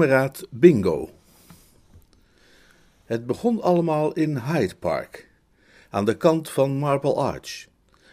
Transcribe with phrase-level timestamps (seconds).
[0.00, 1.10] Kameraad Bingo.
[3.04, 5.28] Het begon allemaal in Hyde Park,
[5.90, 7.66] aan de kant van Marble Arch,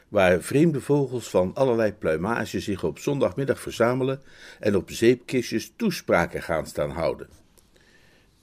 [0.08, 4.22] waar vreemde vogels van allerlei pluimage zich op zondagmiddag verzamelen
[4.60, 7.30] en op zeepkistjes toespraken gaan staan houden.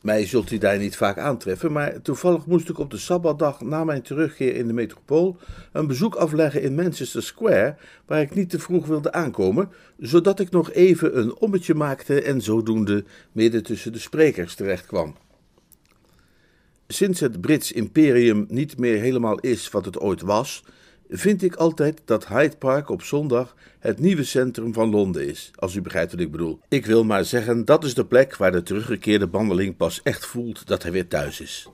[0.04, 3.84] Mij zult u daar niet vaak aantreffen, maar toevallig moest ik op de sabbatdag na
[3.84, 5.36] mijn terugkeer in de metropool
[5.72, 10.50] een bezoek afleggen in Manchester Square, waar ik niet te vroeg wilde aankomen, zodat ik
[10.50, 15.16] nog even een ommetje maakte en zodoende midden tussen de sprekers terechtkwam.
[16.86, 20.64] Sinds het Brits imperium niet meer helemaal is wat het ooit was,
[21.08, 25.74] vind ik altijd dat Hyde Park op zondag het nieuwe centrum van Londen is, als
[25.74, 26.60] u begrijpt wat ik bedoel.
[26.68, 30.66] Ik wil maar zeggen, dat is de plek waar de teruggekeerde bandeling pas echt voelt
[30.66, 31.68] dat hij weer thuis is.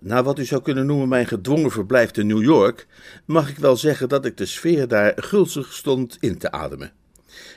[0.00, 2.86] Na wat u zou kunnen noemen mijn gedwongen verblijf te New York,
[3.24, 6.92] mag ik wel zeggen dat ik de sfeer daar gulzig stond in te ademen.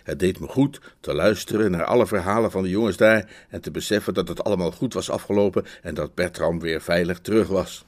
[0.03, 3.71] Het deed me goed te luisteren naar alle verhalen van de jongens daar en te
[3.71, 7.85] beseffen dat het allemaal goed was afgelopen en dat Bertram weer veilig terug was.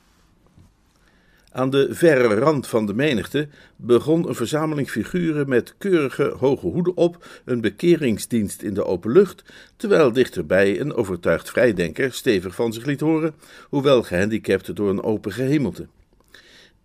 [1.54, 6.98] Aan de verre rand van de menigte begon een verzameling figuren met keurige hoge hoeden
[6.98, 9.44] op, een bekeringsdienst in de open lucht,
[9.76, 13.36] terwijl dichterbij een overtuigd vrijdenker stevig van zich liet horen,
[13.70, 15.88] hoewel gehandicapt door een open gehemelte.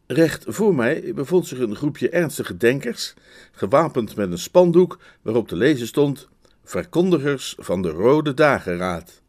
[0.06, 3.14] Recht voor mij bevond zich een groepje ernstige denkers,
[3.52, 6.28] gewapend met een spandoek waarop te lezen stond:
[6.64, 9.22] Verkondigers van de Rode Dageraad.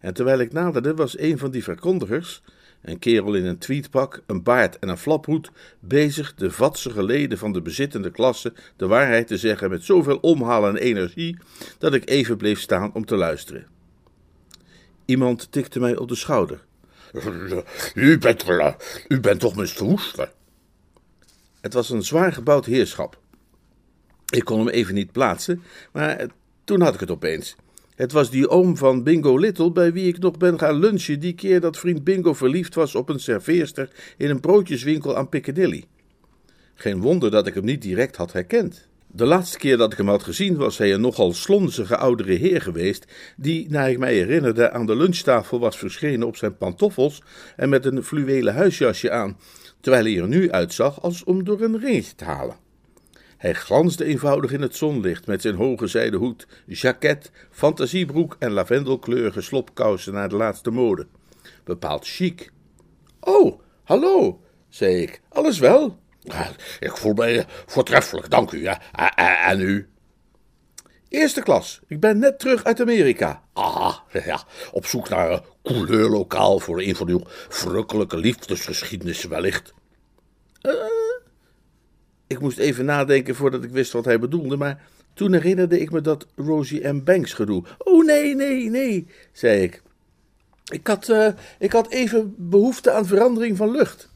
[0.00, 2.42] En terwijl ik naderde, was een van die verkondigers,
[2.82, 5.50] een kerel in een tweedpak, een baard en een flaphoed,
[5.80, 10.66] bezig de vatsige leden van de bezittende klasse de waarheid te zeggen met zoveel omhaal
[10.68, 11.36] en energie,
[11.78, 13.66] dat ik even bleef staan om te luisteren.
[15.04, 16.64] Iemand tikte mij op de schouder.
[17.94, 18.44] U bent,
[19.08, 19.84] u bent toch Mr.
[19.84, 20.32] Woester?
[21.60, 23.18] Het was een zwaar gebouwd heerschap.
[24.30, 26.26] Ik kon hem even niet plaatsen, maar
[26.64, 27.56] toen had ik het opeens.
[28.00, 31.34] Het was die oom van Bingo Little bij wie ik nog ben gaan lunchen die
[31.34, 35.84] keer dat vriend Bingo verliefd was op een serveerster in een broodjeswinkel aan Piccadilly.
[36.74, 38.88] Geen wonder dat ik hem niet direct had herkend.
[39.06, 42.60] De laatste keer dat ik hem had gezien was hij een nogal slonzige oudere heer
[42.60, 43.04] geweest,
[43.36, 47.22] die, naar ik mij herinnerde, aan de lunchtafel was verschenen op zijn pantoffels
[47.56, 49.38] en met een fluwelen huisjasje aan,
[49.80, 52.69] terwijl hij er nu uitzag als om door een ringetje te halen.
[53.40, 59.40] Hij glansde eenvoudig in het zonlicht met zijn hoge zijden hoed, jacket, fantasiebroek en lavendelkleurige
[59.40, 61.06] slopkousen naar de laatste mode.
[61.64, 62.50] Bepaald chic.
[63.20, 65.20] Oh, hallo, zei ik.
[65.28, 65.98] Alles wel?
[66.80, 68.62] Ik voel mij voortreffelijk, dank u.
[68.62, 68.80] Ja.
[69.48, 69.88] En u?
[71.08, 71.80] Eerste klas.
[71.86, 73.42] Ik ben net terug uit Amerika.
[73.52, 79.74] Ah, ja, op zoek naar een couleurlokaal voor een van uw verrukkelijke liefdesgeschiedenissen wellicht.
[80.62, 80.99] Uh,
[82.30, 84.82] ik moest even nadenken voordat ik wist wat hij bedoelde, maar
[85.14, 87.04] toen herinnerde ik me dat Rosie M.
[87.04, 87.62] Banks gedoe.
[87.78, 89.82] Oh nee, nee, nee, zei ik.
[90.72, 94.10] Ik had, uh, ik had even behoefte aan verandering van lucht.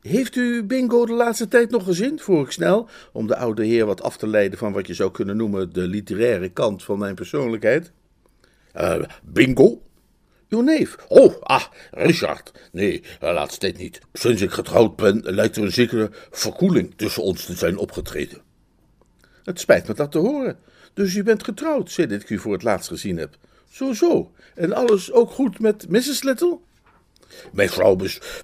[0.00, 2.18] Heeft u Bingo de laatste tijd nog gezien?
[2.18, 5.10] vroeg ik snel, om de oude heer wat af te leiden van wat je zou
[5.10, 7.92] kunnen noemen de literaire kant van mijn persoonlijkheid.
[8.76, 9.82] Uh, bingo?
[10.48, 10.96] Uw neef.
[11.08, 12.52] Oh, ah, Richard.
[12.72, 14.00] Nee, laatst tijd niet.
[14.12, 18.42] Sinds ik getrouwd ben, lijkt er een zekere verkoeling tussen ons te zijn opgetreden.
[19.44, 20.58] Het spijt me dat te horen.
[20.94, 23.36] Dus u bent getrouwd, sinds ik u voor het laatst gezien heb.
[23.70, 24.32] Zo, zo.
[24.54, 26.22] En alles ook goed met Mrs.
[26.22, 26.58] Little?
[27.52, 27.96] Mijn vrouw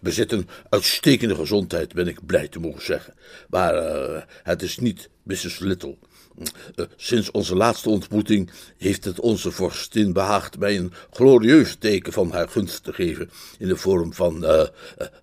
[0.03, 3.15] bezit een uitstekende gezondheid, ben ik blij te mogen zeggen.
[3.49, 5.59] Maar uh, het is niet Mrs.
[5.59, 5.97] Little.
[6.41, 12.31] Uh, sinds onze laatste ontmoeting heeft het onze vorstin behaagd mij een glorieus teken van
[12.31, 14.63] haar gunst te geven in de vorm van uh,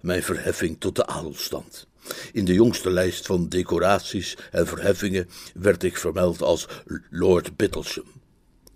[0.02, 1.88] mijn verheffing tot de adelstand.
[2.32, 6.68] In de jongste lijst van decoraties en verheffingen werd ik vermeld als
[7.10, 8.06] Lord Bittlesham.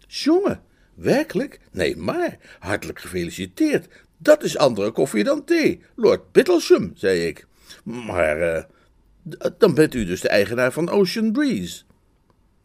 [0.07, 0.61] Jongen,
[0.93, 1.59] werkelijk?
[1.71, 3.87] Nee, maar hartelijk gefeliciteerd.
[4.17, 5.81] Dat is andere koffie dan thee.
[5.95, 7.45] Lord Bittlesham, zei ik.
[7.83, 8.67] Maar
[9.57, 11.83] dan bent u dus de eigenaar van Ocean Breeze.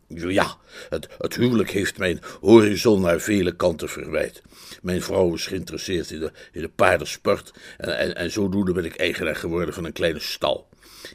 [0.08, 0.56] Ja,
[0.88, 4.42] het, het huwelijk heeft mijn horizon naar vele kanten verwijt.
[4.82, 8.96] Mijn vrouw is geïnteresseerd in de, in de paardensport en, en, en zodoende ben ik
[8.96, 10.68] eigenaar geworden van een kleine stal.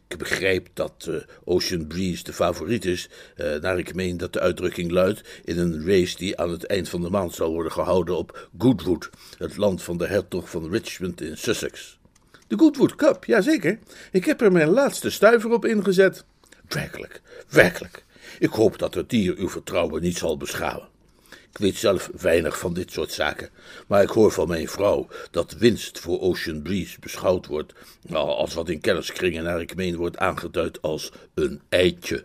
[0.07, 4.39] Ik begrijp dat uh, Ocean Breeze de favoriet is, uh, naar ik meen dat de
[4.39, 8.17] uitdrukking luidt, in een race die aan het eind van de maand zal worden gehouden
[8.17, 11.99] op Goodwood, het land van de hertog van Richmond in Sussex.
[12.47, 13.79] De Goodwood Cup, jazeker.
[14.11, 16.23] Ik heb er mijn laatste stuiver op ingezet.
[16.67, 18.03] Werkelijk, werkelijk.
[18.39, 20.89] Ik hoop dat het dier uw vertrouwen niet zal beschouwen.
[21.29, 23.49] Ik weet zelf weinig van dit soort zaken,
[23.87, 27.73] maar ik hoor van mijn vrouw dat winst voor Ocean Breeze beschouwd wordt
[28.11, 32.23] als wat in kenniskringen naar ik meen wordt aangeduid als een eitje.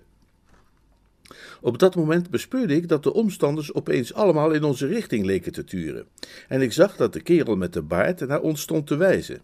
[1.61, 5.64] Op dat moment bespeurde ik dat de omstanders opeens allemaal in onze richting leken te
[5.64, 6.06] turen,
[6.49, 9.41] en ik zag dat de kerel met de baard naar ons stond te wijzen.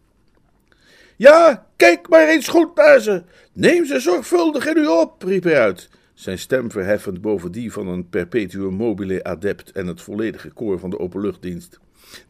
[1.16, 3.22] Ja, kijk maar eens goed naar ze.
[3.52, 5.88] Neem ze zorgvuldig in u op, riep hij uit
[6.22, 10.90] zijn stem verheffend boven die van een perpetuum mobile adept en het volledige koor van
[10.90, 11.78] de openluchtdienst.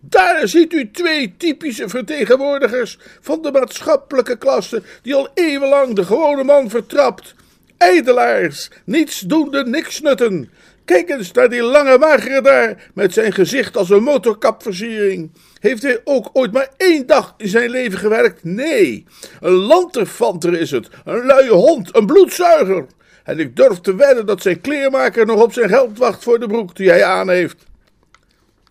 [0.00, 6.44] Daar ziet u twee typische vertegenwoordigers van de maatschappelijke klasse die al eeuwenlang de gewone
[6.44, 7.34] man vertrapt.
[7.76, 10.50] Ijdelaars, nietsdoende niksnutten.
[10.84, 15.30] Kijk eens naar die lange magere daar, met zijn gezicht als een motorkapversiering.
[15.60, 18.44] Heeft hij ook ooit maar één dag in zijn leven gewerkt?
[18.44, 19.04] Nee,
[19.40, 22.86] een lanterfanter is het, een luie hond, een bloedzuiger.
[23.24, 26.46] En ik durf te wedden dat zijn kleermaker nog op zijn geld wacht voor de
[26.46, 27.64] broek die hij aan heeft.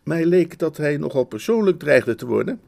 [0.03, 2.59] Mij leek dat hij nogal persoonlijk dreigde te worden.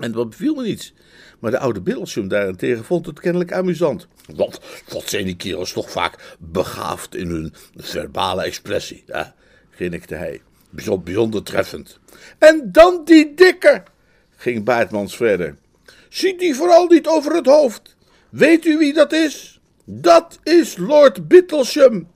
[0.00, 0.94] En dat beviel me niets.
[1.38, 4.06] Maar de oude Bilsum daarentegen vond het kennelijk amusant.
[4.34, 9.22] Wat, wat zijn die kerels toch vaak begaafd in hun verbale expressie, hè?
[9.70, 10.42] grinnikte hij.
[10.70, 11.98] Bijzonder treffend.
[12.38, 13.82] En dan die dikke,
[14.36, 15.56] ging Baartmans verder.
[16.08, 17.96] Ziet die vooral niet over het hoofd.
[18.30, 19.53] Weet u wie dat is?
[19.84, 22.08] Dat is Lord Bittlesham,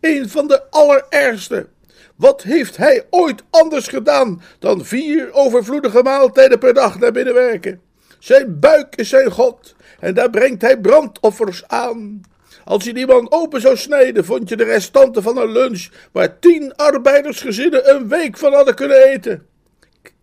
[0.00, 1.68] een van de allerergste.
[2.16, 7.80] Wat heeft hij ooit anders gedaan dan vier overvloedige maaltijden per dag naar binnen werken?
[8.18, 12.20] Zijn buik is zijn God en daar brengt hij brandoffers aan.
[12.64, 16.38] Als je die man open zou snijden, vond je de restanten van een lunch waar
[16.38, 19.46] tien arbeidersgezinnen een week van hadden kunnen eten.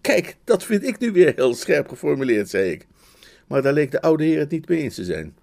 [0.01, 2.87] Kijk, dat vind ik nu weer heel scherp geformuleerd, zei ik.
[3.47, 5.35] Maar daar leek de oude heer het niet mee eens te zijn.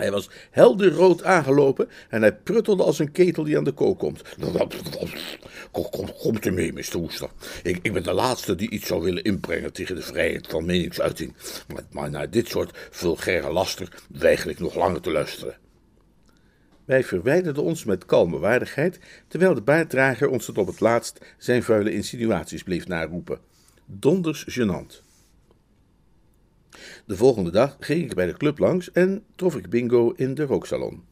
[0.00, 3.98] Hij was helder rood aangelopen en hij pruttelde als een ketel die aan de kook
[3.98, 4.22] komt.
[5.70, 6.96] Kom, kom, kom er mee, Mr.
[6.96, 7.28] Oester.
[7.62, 11.34] Ik, ik, ben de laatste die iets zou willen inbrengen tegen de vrijheid van meningsuiting.
[11.68, 15.56] Maar, maar naar dit soort vulgaire laster weiger ik nog langer te luisteren.
[16.84, 18.98] Wij verwijderden ons met kalme waardigheid,
[19.28, 23.38] terwijl de baarddrager ons tot op het laatst zijn vuile insinuaties bleef naroepen.
[23.86, 25.09] Donders gênant.
[27.10, 30.44] De volgende dag ging ik bij de club langs en trof ik Bingo in de
[30.44, 31.04] rooksalon.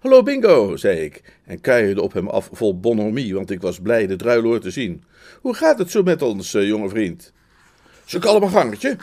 [0.00, 4.06] Hallo Bingo, zei ik en kuierde op hem af vol bonhomie, want ik was blij
[4.06, 5.04] de druiloor te zien.
[5.40, 7.32] Hoe gaat het zo met ons, uh, jonge vriend?
[8.04, 8.96] Ze een gangetje.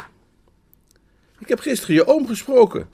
[1.40, 2.90] Ik heb gisteren je oom gesproken.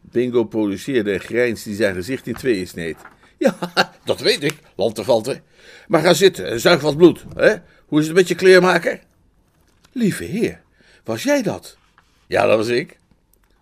[0.00, 2.96] Bingo produceerde een grijns die zijn gezicht in tweeën sneed.
[3.38, 3.58] Ja,
[4.04, 5.42] dat weet ik, lanterfanter.
[5.88, 7.24] Maar ga zitten en zuig wat bloed.
[7.34, 7.54] Hè?
[7.86, 9.00] Hoe is het met je kleermaker?
[9.92, 10.62] Lieve heer,
[11.04, 11.77] was jij dat?
[12.28, 12.98] Ja, dat was ik.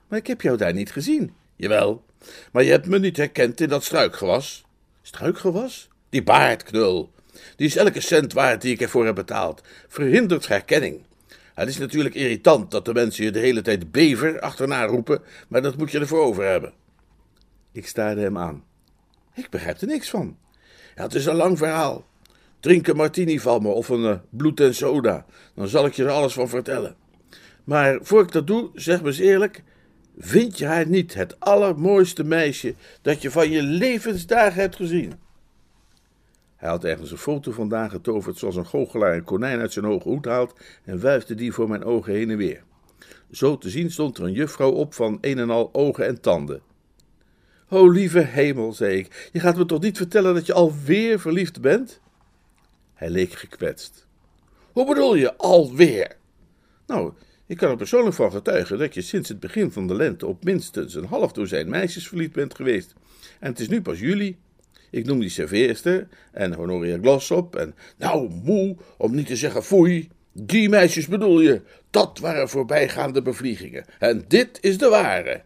[0.08, 1.34] Maar ik heb jou daar niet gezien.
[1.56, 2.04] Jawel,
[2.52, 4.64] maar je hebt me niet herkend in dat struikgewas.
[5.02, 5.88] Struikgewas?
[6.08, 7.12] Die baardknul.
[7.56, 9.62] Die is elke cent waard die ik ervoor heb betaald.
[9.88, 11.04] Verhindert herkenning.
[11.54, 15.62] Het is natuurlijk irritant dat de mensen je de hele tijd bever achterna roepen, maar
[15.62, 16.72] dat moet je ervoor over hebben.
[17.72, 18.64] Ik staarde hem aan.
[19.34, 20.36] Ik begrijp er niks van.
[20.94, 22.06] Het is een lang verhaal.
[22.60, 26.04] Drink een martini van me of een uh, bloed en soda, dan zal ik je
[26.04, 26.96] er alles van vertellen.
[27.66, 29.62] Maar voor ik dat doe, zeg me eens eerlijk:
[30.18, 35.12] vind je haar niet het allermooiste meisje dat je van je levensdagen hebt gezien?
[36.56, 40.08] Hij had ergens een foto vandaan getoverd zoals een goochelaar een konijn uit zijn hoge
[40.08, 42.62] hoed haalt en wuifde die voor mijn ogen heen en weer.
[43.30, 46.62] Zo te zien stond er een juffrouw op van een en al ogen en tanden.
[47.68, 51.60] O lieve hemel, zei ik, je gaat me toch niet vertellen dat je alweer verliefd
[51.60, 52.00] bent?
[52.94, 54.06] Hij leek gekwetst.
[54.72, 56.16] Hoe bedoel je alweer?
[56.86, 57.12] Nou,
[57.46, 60.44] ik kan er persoonlijk van getuigen dat je sinds het begin van de lente op
[60.44, 62.94] minstens een half dozijn meisjes verliefd bent geweest.
[63.40, 64.36] En het is nu pas juli.
[64.90, 67.74] Ik noem die serveerster en Honoria Glossop en...
[67.96, 70.08] Nou, moe, om niet te zeggen foei.
[70.32, 71.62] Die meisjes bedoel je.
[71.90, 73.84] Dat waren voorbijgaande bevliegingen.
[73.98, 75.42] En dit is de ware.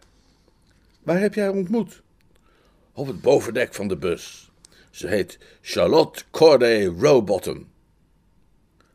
[1.03, 2.01] Waar heb jij haar ontmoet?
[2.93, 4.51] Op het bovendek van de bus.
[4.89, 7.67] Ze heet Charlotte Corday Rowbottom.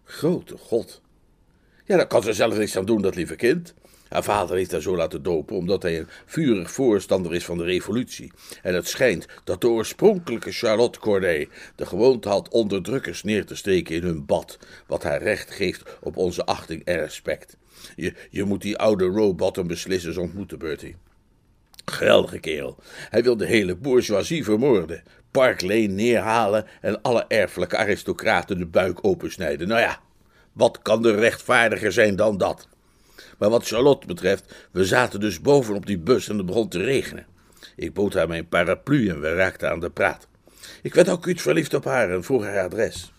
[0.04, 1.02] Grote god.
[1.86, 3.74] Ja, daar kan ze zelf niks aan doen, dat lieve kind.
[4.08, 7.64] Haar vader heeft haar zo laten dopen omdat hij een vurig voorstander is van de
[7.64, 8.32] revolutie.
[8.62, 13.94] En het schijnt dat de oorspronkelijke Charlotte Corday de gewoonte had onderdrukkers neer te steken
[13.94, 17.56] in hun bad, wat haar recht geeft op onze achting en respect.
[17.96, 20.96] Je, je moet die oude Rowbottom beslissen ontmoeten, Bertie.
[21.84, 22.76] Geweldige kerel.
[23.10, 25.02] Hij wil de hele bourgeoisie vermoorden.
[25.30, 29.68] Park Lane neerhalen en alle erfelijke aristocraten de buik opensnijden.
[29.68, 30.00] Nou ja,
[30.56, 32.68] wat kan er rechtvaardiger zijn dan dat?
[33.38, 36.78] Maar wat Charlotte betreft, we zaten dus boven op die bus en het begon te
[36.78, 37.26] regenen.
[37.76, 40.28] Ik bood haar mijn paraplu en we raakten aan de praat.
[40.82, 43.12] Ik werd ook iets verliefd op haar en vroeg haar adres.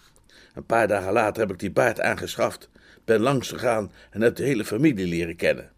[0.54, 2.70] Een paar dagen later heb ik die baard aangeschaft,
[3.06, 5.72] ben langs gegaan en heb de hele familie leren kennen.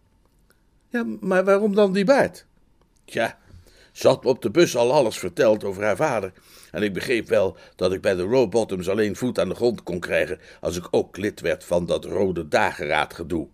[0.89, 2.45] Ja, maar waarom dan die baard?
[3.05, 3.37] Tja,
[3.99, 6.31] ze had me op de bus al alles verteld over haar vader.
[6.71, 9.99] En ik begreep wel dat ik bij de Rowbottoms alleen voet aan de grond kon
[9.99, 13.47] krijgen als ik ook lid werd van dat Rode Dageraad gedoe.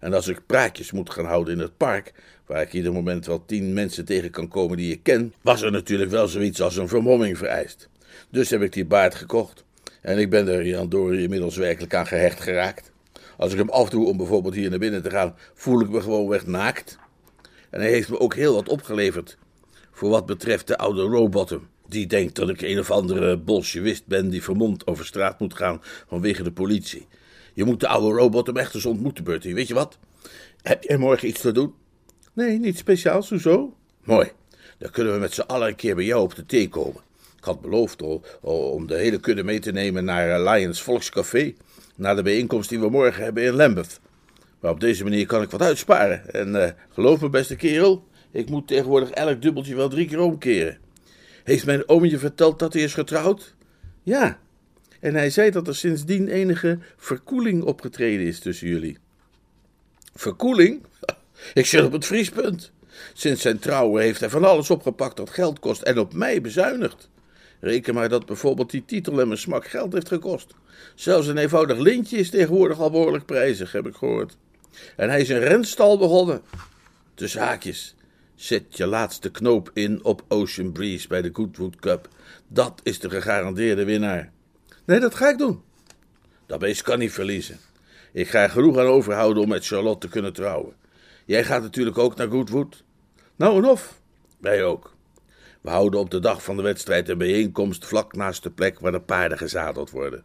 [0.00, 2.12] En als ik praatjes moet gaan houden in het park,
[2.46, 5.70] waar ik ieder moment wel tien mensen tegen kan komen die ik ken, was er
[5.70, 7.88] natuurlijk wel zoiets als een vermomming vereist.
[8.30, 9.64] Dus heb ik die baard gekocht.
[10.02, 12.92] En ik ben er Jan Dory inmiddels werkelijk aan gehecht geraakt.
[13.36, 16.28] Als ik hem afdoe om bijvoorbeeld hier naar binnen te gaan, voel ik me gewoon
[16.28, 16.98] weg naakt.
[17.70, 19.36] En hij heeft me ook heel wat opgeleverd.
[19.96, 21.68] Voor wat betreft de oude Rowbottom.
[21.88, 25.82] Die denkt dat ik een of andere bolsjewist ben die vermomd over straat moet gaan
[26.08, 27.06] vanwege de politie.
[27.54, 29.54] Je moet de oude Rowbottom echt eens ontmoeten, Bertie.
[29.54, 29.98] Weet je wat?
[30.62, 31.74] Heb jij morgen iets te doen?
[32.32, 33.76] Nee, niet speciaals, hoezo?
[34.04, 34.30] Mooi.
[34.78, 37.02] Dan kunnen we met z'n allen een keer bij jou op de thee komen.
[37.38, 38.02] Ik had beloofd
[38.40, 41.54] om de hele kudde mee te nemen naar eh, Lions Volkscafé.
[41.94, 44.00] Naar de bijeenkomst die we morgen hebben in Lambeth.
[44.60, 46.32] Maar op deze manier kan ik wat uitsparen.
[46.32, 48.04] En uh, geloof me, beste kerel,
[48.36, 50.78] ik moet tegenwoordig elk dubbeltje wel drie keer omkeren.
[51.44, 53.54] Heeft mijn oom je verteld dat hij is getrouwd?
[54.02, 54.38] Ja,
[55.00, 58.98] en hij zei dat er sindsdien enige verkoeling opgetreden is tussen jullie.
[60.14, 60.82] Verkoeling?
[61.54, 62.72] Ik zit op het vriespunt.
[63.12, 67.08] Sinds zijn trouwen heeft hij van alles opgepakt dat geld kost en op mij bezuinigd.
[67.60, 70.54] Reken maar dat bijvoorbeeld die titel en mijn smak geld heeft gekost.
[70.94, 74.36] Zelfs een eenvoudig lintje is tegenwoordig al behoorlijk prijzig, heb ik gehoord.
[74.96, 76.42] En hij is een renstal begonnen.
[77.14, 77.94] Tussen haakjes.
[78.36, 82.08] Zet je laatste knoop in op Ocean Breeze bij de Goodwood Cup.
[82.48, 84.32] Dat is de gegarandeerde winnaar.
[84.84, 85.62] Nee, dat ga ik doen.
[86.46, 87.58] Dat beest kan niet verliezen.
[88.12, 90.74] Ik ga er genoeg aan overhouden om met Charlotte te kunnen trouwen.
[91.24, 92.84] Jij gaat natuurlijk ook naar Goodwood?
[93.36, 94.00] Nou en of.
[94.38, 94.94] Wij ook.
[95.60, 98.92] We houden op de dag van de wedstrijd een bijeenkomst vlak naast de plek waar
[98.92, 100.24] de paarden gezadeld worden.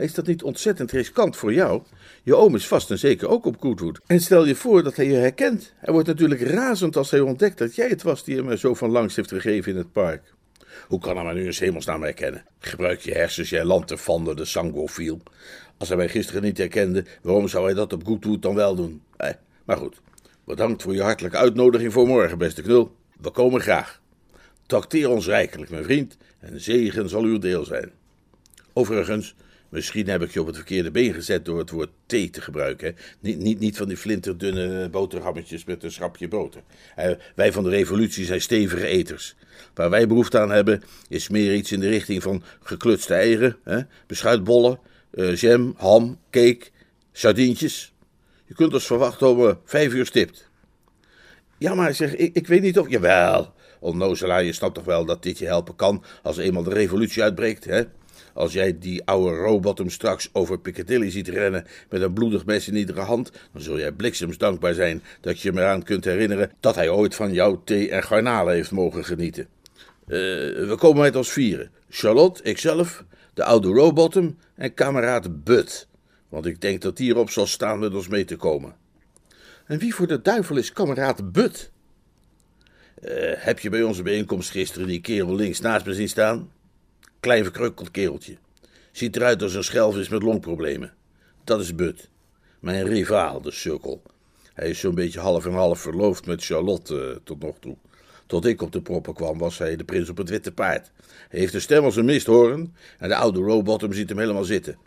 [0.00, 1.82] Is dat niet ontzettend riskant voor jou?
[2.22, 4.00] Je oom is vast en zeker ook op Goodwood.
[4.06, 5.72] En stel je voor dat hij je herkent.
[5.76, 8.90] Hij wordt natuurlijk razend als hij ontdekt dat jij het was die hem zo van
[8.90, 10.34] langs heeft gegeven in het park.
[10.86, 12.44] Hoe kan hij me nu eens hemelsnaam herkennen?
[12.58, 15.20] Gebruik je hersens, jij lanterfander, de sangofiel.
[15.78, 19.02] Als hij mij gisteren niet herkende, waarom zou hij dat op Goodwood dan wel doen?
[19.64, 20.00] Maar goed,
[20.44, 22.94] bedankt voor je hartelijke uitnodiging voor morgen, beste knul.
[23.20, 24.00] We komen graag.
[24.66, 27.90] Trakteer ons rijkelijk, mijn vriend, en zegen zal uw deel zijn.
[28.72, 29.34] Overigens,
[29.70, 32.96] misschien heb ik je op het verkeerde been gezet door het woord thee te gebruiken.
[33.20, 36.62] Niet, niet, niet van die flinterdunne boterhammetjes met een schrapje boter.
[36.96, 39.34] Eh, wij van de revolutie zijn stevige eters.
[39.74, 43.80] Waar wij behoefte aan hebben, is meer iets in de richting van geklutste eieren, hè,
[44.06, 44.78] beschuitbollen,
[45.14, 46.66] uh, jam, ham, cake,
[47.12, 47.92] sardientjes.
[48.46, 50.50] Je kunt ons verwachten om vijf uur stipt.
[51.58, 52.88] Ja, maar zeg, ik, ik weet niet of...
[52.88, 57.22] Jawel, onnozelaar, je snapt toch wel dat dit je helpen kan als eenmaal de revolutie
[57.22, 57.82] uitbreekt, hè?
[58.40, 62.68] Als jij die oude robot hem straks over Piccadilly ziet rennen met een bloedig mes
[62.68, 66.52] in iedere hand, dan zul jij bliksems dankbaar zijn dat je me eraan kunt herinneren
[66.60, 69.46] dat hij ooit van jouw thee en garnalen heeft mogen genieten.
[70.06, 70.16] Uh,
[70.68, 71.70] we komen met ons vieren.
[71.88, 73.04] Charlotte, ikzelf,
[73.34, 75.88] de oude Rowbottom en kameraad Bud.
[76.28, 78.74] Want ik denk dat die erop zal staan met ons mee te komen.
[79.66, 81.70] En wie voor de duivel is kameraad Bud?
[83.02, 86.50] Uh, heb je bij onze bijeenkomst gisteren die kerel links naast me zien staan?
[87.20, 88.36] Klein verkrukkeld kereltje.
[88.92, 90.92] Ziet eruit als een schelvis met longproblemen.
[91.44, 92.08] Dat is Bud.
[92.60, 94.02] Mijn rivaal, de sukkel.
[94.54, 97.76] Hij is zo'n beetje half en half verloofd met Charlotte uh, tot nog toe.
[98.26, 100.90] Tot ik op de proppen kwam, was hij de prins op het witte paard.
[101.28, 104.78] Hij heeft een stem als een misthoorn en de oude Rowbottom ziet hem helemaal zitten.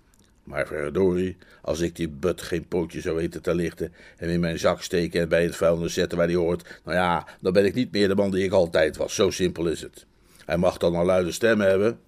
[0.44, 4.60] Maar verdorie, als ik die but geen pootje zou weten te lichten en in mijn
[4.60, 7.74] zak steken en bij het vuilnis zetten waar hij hoort, nou ja, dan ben ik
[7.74, 9.16] niet meer de man die ik altijd was.
[9.16, 10.06] Zo simpel is het.
[10.46, 12.00] Hij mag dan een luide stem hebben.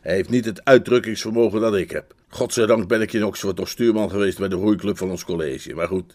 [0.00, 2.14] Hij heeft niet het uitdrukkingsvermogen dat ik heb.
[2.28, 5.74] Godzijdank ben ik in Oxford nog stuurman geweest bij de roeiclub van ons college.
[5.74, 6.14] Maar goed,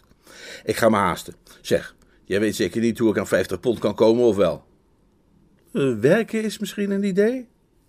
[0.64, 1.34] ik ga me haasten.
[1.60, 4.64] Zeg, Jij weet zeker niet hoe ik aan 50 pond kan komen, of wel?
[5.72, 7.48] Uh, werken is misschien een idee?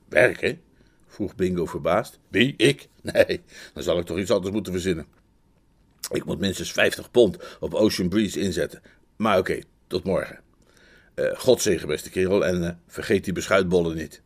[0.10, 0.62] Werken?
[1.08, 2.20] vroeg Bingo verbaasd.
[2.27, 2.54] Wie?
[2.58, 2.88] Ik?
[3.01, 3.42] Nee,
[3.74, 5.06] dan zal ik toch iets anders moeten verzinnen.
[6.12, 8.82] Ik moet minstens 50 pond op Ocean Breeze inzetten.
[9.16, 10.39] Maar oké, okay, tot morgen.
[11.16, 14.22] Uh, Godzegen, beste kerel, en uh, vergeet die beschuitbollen niet.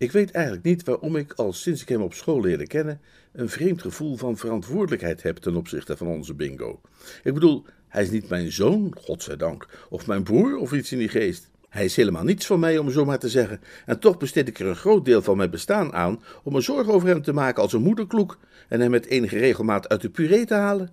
[0.00, 3.00] Ik weet eigenlijk niet waarom ik, al sinds ik hem op school leerde kennen,
[3.32, 6.80] een vreemd gevoel van verantwoordelijkheid heb ten opzichte van onze bingo.
[7.22, 11.08] Ik bedoel, Hij is niet mijn zoon, godzijdank, of mijn broer of iets in die
[11.08, 11.50] geest.
[11.68, 13.60] Hij is helemaal niets van mij, om zo maar te zeggen.
[13.86, 16.92] En toch besteed ik er een groot deel van mijn bestaan aan om me zorgen
[16.92, 18.38] over hem te maken als een moederkloek
[18.68, 20.90] en hem met enige regelmaat uit de puree te halen.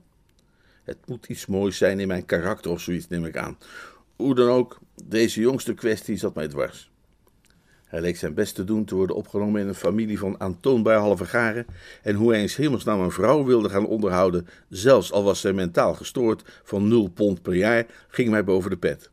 [0.84, 3.58] Het moet iets moois zijn in mijn karakter of zoiets, neem ik aan.
[4.16, 6.92] Hoe dan ook, deze jongste kwestie zat mij dwars.
[7.88, 11.26] Hij leek zijn best te doen te worden opgenomen in een familie van aantoonbaar halve
[11.26, 11.66] garen,
[12.04, 15.94] en hoe hij eens hemelsnaam een vrouw wilde gaan onderhouden, zelfs al was zij mentaal
[15.94, 19.10] gestoord van nul pond per jaar, ging mij boven de pet.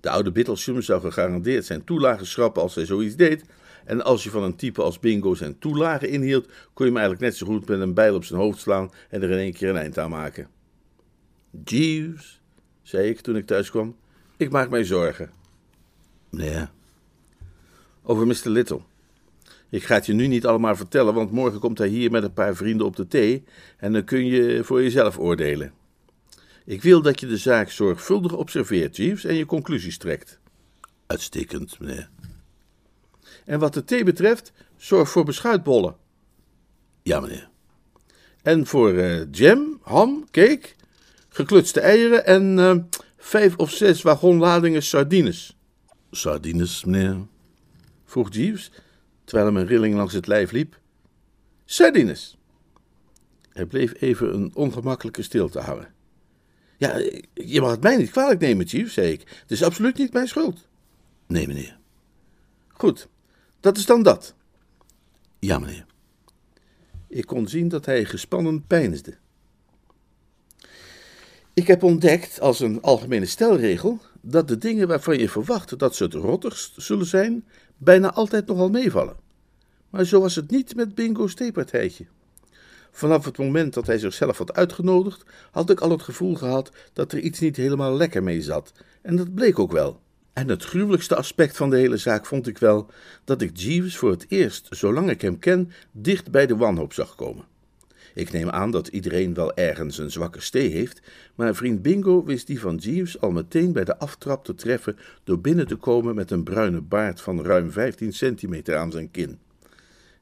[0.00, 3.44] De oude Bittlesham zou gegarandeerd zijn toelagen schrappen als hij zoiets deed,
[3.84, 7.20] en als je van een type als Bingo zijn toelagen inhield, kon je hem eigenlijk
[7.20, 9.68] net zo goed met een bijl op zijn hoofd slaan en er in één keer
[9.68, 10.48] een eind aan maken.
[11.64, 12.40] Jeeves,
[12.82, 13.96] zei ik toen ik thuis kwam,
[14.36, 15.30] ik maak mij zorgen.
[16.30, 16.66] Nee.
[18.06, 18.48] Over Mr.
[18.48, 18.80] Little.
[19.70, 22.32] Ik ga het je nu niet allemaal vertellen, want morgen komt hij hier met een
[22.32, 23.44] paar vrienden op de thee
[23.76, 25.72] en dan kun je voor jezelf oordelen.
[26.64, 30.38] Ik wil dat je de zaak zorgvuldig observeert, Jeeves, en je conclusies trekt.
[31.06, 32.10] Uitstekend, meneer.
[33.44, 35.96] En wat de thee betreft, zorg voor beschuitbollen.
[37.02, 37.48] Ja, meneer.
[38.42, 40.68] En voor uh, jam, ham, cake,
[41.28, 42.76] geklutste eieren en uh,
[43.16, 45.56] vijf of zes wagonladingen sardines.
[46.10, 47.16] Sardines, meneer?
[48.14, 48.70] Vroeg Jeeves,
[49.24, 50.80] terwijl hem een rilling langs het lijf liep.
[51.64, 52.38] Sardines.
[53.48, 55.94] Hij bleef even een ongemakkelijke stilte houden.
[56.76, 56.96] Ja,
[57.34, 59.20] je mag het mij niet kwalijk nemen, Chief, zei ik.
[59.20, 60.68] Het is absoluut niet mijn schuld.
[61.26, 61.78] Nee, meneer.
[62.68, 63.08] Goed,
[63.60, 64.34] dat is dan dat.
[65.38, 65.86] Ja, meneer.
[67.08, 69.16] Ik kon zien dat hij gespannen peinsde.
[71.54, 76.04] Ik heb ontdekt, als een algemene stelregel, dat de dingen waarvan je verwacht dat ze
[76.04, 77.44] het rottigst zullen zijn,
[77.76, 79.16] bijna altijd nogal meevallen.
[79.90, 82.06] Maar zo was het niet met Bingo's theepartijtje.
[82.90, 87.12] Vanaf het moment dat hij zichzelf had uitgenodigd, had ik al het gevoel gehad dat
[87.12, 88.72] er iets niet helemaal lekker mee zat.
[89.02, 90.00] En dat bleek ook wel.
[90.32, 92.90] En het gruwelijkste aspect van de hele zaak vond ik wel
[93.24, 97.14] dat ik Jeeves voor het eerst, zolang ik hem ken, dicht bij de wanhoop zag
[97.14, 97.44] komen.
[98.14, 101.00] Ik neem aan dat iedereen wel ergens een zwakke stee heeft,
[101.34, 105.40] maar vriend Bingo wist die van Jeeves al meteen bij de aftrap te treffen door
[105.40, 109.38] binnen te komen met een bruine baard van ruim 15 centimeter aan zijn kin.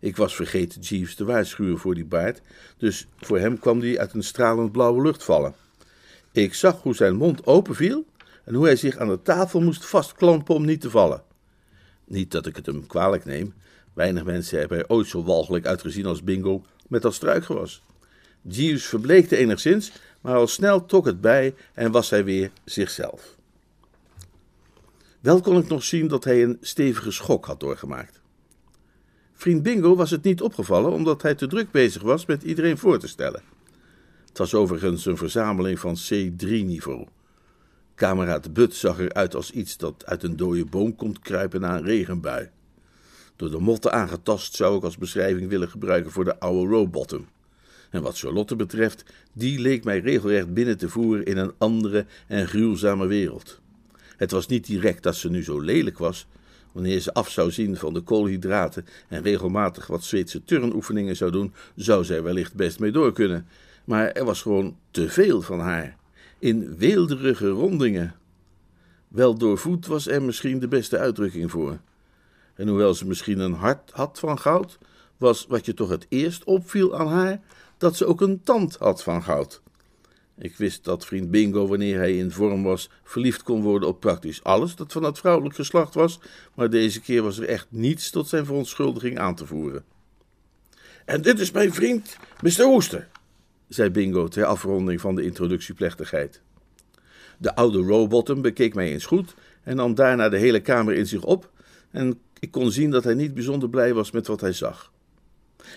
[0.01, 2.41] Ik was vergeten Jeeves te waarschuwen voor die baard,
[2.77, 5.55] dus voor hem kwam die uit een stralend blauwe lucht vallen.
[6.33, 8.05] Ik zag hoe zijn mond openviel
[8.45, 11.23] en hoe hij zich aan de tafel moest vastklampen om niet te vallen.
[12.05, 13.55] Niet dat ik het hem kwalijk neem,
[13.93, 17.83] weinig mensen hebben er ooit zo walgelijk uitgezien als Bingo met dat struikgewas.
[18.43, 23.37] Jeeves verbleekte enigszins, maar al snel trok het bij en was hij weer zichzelf.
[25.21, 28.21] Wel kon ik nog zien dat hij een stevige schok had doorgemaakt.
[29.33, 32.99] Vriend Bingo was het niet opgevallen omdat hij te druk bezig was met iedereen voor
[32.99, 33.43] te stellen.
[34.29, 37.07] Het was overigens een verzameling van C3-niveau.
[37.95, 41.85] Kameraad But zag eruit als iets dat uit een dode boom komt kruipen na een
[41.85, 42.51] regenbui.
[43.37, 47.27] Door de motten aangetast zou ik als beschrijving willen gebruiken voor de oude Rowbottom.
[47.93, 52.49] En wat Charlotte betreft, die leek mij regelrecht binnen te voeren in een andere en
[52.49, 53.61] gruwzame wereld.
[54.17, 56.27] Het was niet direct dat ze nu zo lelijk was,
[56.73, 61.53] Wanneer ze af zou zien van de koolhydraten en regelmatig wat Zweedse turnoefeningen zou doen,
[61.75, 63.47] zou zij wellicht best mee door kunnen.
[63.85, 65.97] Maar er was gewoon te veel van haar.
[66.39, 68.15] In weelderige rondingen.
[69.09, 71.79] Wel doorvoed was er misschien de beste uitdrukking voor.
[72.55, 74.79] En hoewel ze misschien een hart had van goud,
[75.17, 77.41] was wat je toch het eerst opviel aan haar,
[77.83, 79.63] dat ze ook een tand had van goud.
[80.39, 84.45] Ik wist dat vriend Bingo, wanneer hij in vorm was, verliefd kon worden op praktisch
[84.45, 86.21] alles dat van het vrouwelijk geslacht was,
[86.55, 89.85] maar deze keer was er echt niets tot zijn verontschuldiging aan te voeren.
[91.05, 92.65] En dit is mijn vriend, Mr.
[92.65, 93.09] Woester,
[93.69, 96.41] zei Bingo ter afronding van de introductieplechtigheid.
[97.39, 101.23] De oude Rowbottom bekeek mij eens goed en nam daarna de hele kamer in zich
[101.23, 101.51] op,
[101.91, 104.92] en ik kon zien dat hij niet bijzonder blij was met wat hij zag.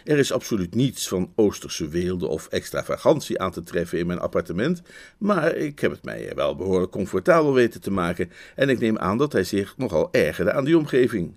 [0.03, 4.81] Er is absoluut niets van Oosterse weelde of extravagantie aan te treffen in mijn appartement,
[5.17, 9.17] maar ik heb het mij wel behoorlijk comfortabel weten te maken en ik neem aan
[9.17, 11.33] dat hij zich nogal ergerde aan die omgeving.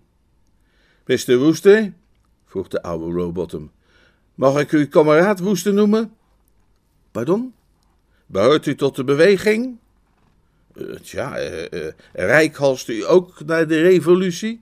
[1.06, 1.36] Mr.
[1.36, 1.92] Woeste?
[2.46, 3.70] vroeg de oude Rowbottom.
[4.34, 6.12] Mag ik u kameraad Woeste noemen?
[7.10, 7.54] Pardon?
[8.26, 9.78] Behoort u tot de beweging?
[10.74, 14.60] Uh, tja, uh, uh, u ook naar de revolutie?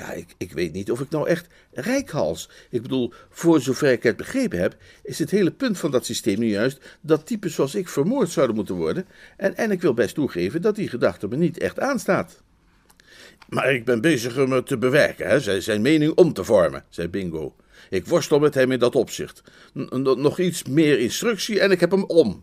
[0.00, 2.50] Ja, ik, ik weet niet of ik nou echt rijkhals.
[2.70, 6.38] Ik bedoel, voor zover ik het begrepen heb, is het hele punt van dat systeem
[6.38, 9.06] nu juist dat types zoals ik vermoord zouden moeten worden.
[9.36, 12.42] En, en ik wil best toegeven dat die gedachte me niet echt aanstaat.
[13.48, 17.56] Maar ik ben bezig het te bewerken, hè, zijn mening om te vormen, zei Bingo.
[17.90, 19.42] Ik worstel met hem in dat opzicht.
[19.92, 22.42] Nog iets meer instructie en ik heb hem om.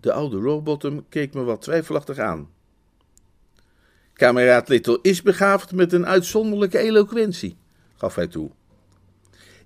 [0.00, 2.53] De oude Rowbottom keek me wat twijfelachtig aan.
[4.14, 7.56] Kameraad Little is begaafd met een uitzonderlijke eloquentie,
[7.96, 8.50] gaf hij toe.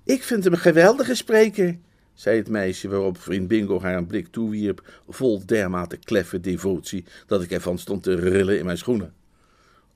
[0.05, 1.79] Ik vind hem een geweldige spreker,
[2.15, 7.43] zei het meisje, waarop vriend Bingo haar een blik toewierp, vol dermate kleffe devotie, dat
[7.43, 9.15] ik ervan stond te rillen in mijn schoenen.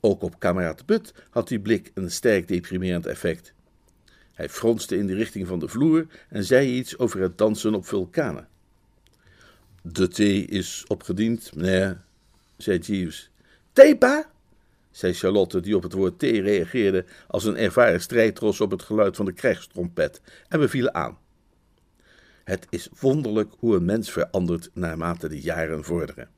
[0.01, 3.53] Ook op kameraad But had die blik een sterk deprimerend effect.
[4.35, 7.87] Hij fronste in de richting van de vloer en zei iets over het dansen op
[7.87, 8.49] vulkanen.
[9.83, 12.01] De thee is opgediend, meneer,
[12.57, 13.31] zei Jeeves.
[13.73, 14.32] Thee, pa?
[14.93, 19.17] Zei Charlotte, die op het woord thee reageerde als een ervaren strijdros op het geluid
[19.17, 21.19] van de krijgstrompet, en we vielen aan.
[22.45, 26.29] Het is wonderlijk hoe een mens verandert naarmate de jaren vorderen.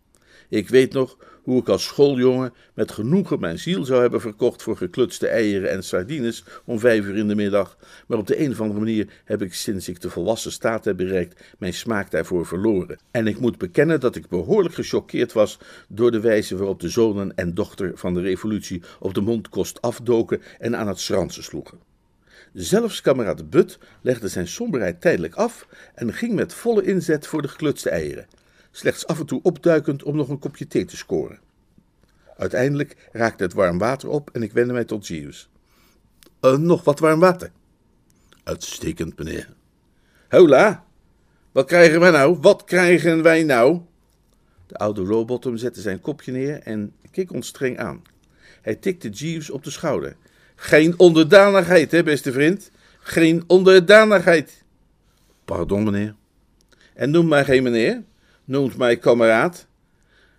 [0.48, 4.76] Ik weet nog hoe ik als schooljongen met genoegen mijn ziel zou hebben verkocht voor
[4.76, 8.61] geklutste eieren en sardines om vijf uur in de middag, maar op de een of
[8.61, 12.98] andere manier heb ik sinds ik de volwassen staat heb bereikt mijn smaak daarvoor verloren.
[13.11, 17.33] En ik moet bekennen dat ik behoorlijk gechoqueerd was door de wijze waarop de zonen
[17.35, 21.78] en dochter van de revolutie op de mondkost afdoken en aan het schransen sloegen.
[22.52, 27.48] Zelfs kameraad But legde zijn somberheid tijdelijk af en ging met volle inzet voor de
[27.48, 28.26] geklutste eieren
[28.77, 31.39] slechts af en toe opduikend om nog een kopje thee te scoren.
[32.37, 35.49] Uiteindelijk raakte het warm water op en ik wendde mij tot Jeeves.
[36.41, 37.51] Uh, nog wat warm water?
[38.45, 39.49] Uitstekend, meneer.
[40.29, 40.85] Hola,
[41.53, 42.39] wat krijgen wij nou?
[42.41, 43.81] Wat krijgen wij nou?
[44.67, 48.03] De oude Rowbottom zette zijn kopje neer en keek ons streng aan.
[48.63, 50.17] Hij tikte Jeeves op de schouder.
[50.55, 52.71] Geen onderdanigheid, hè, beste vriend?
[52.99, 54.63] Geen onderdanigheid.
[55.45, 56.15] Pardon, meneer.
[56.95, 58.03] En noem maar geen meneer
[58.44, 59.66] noemt mij kameraad.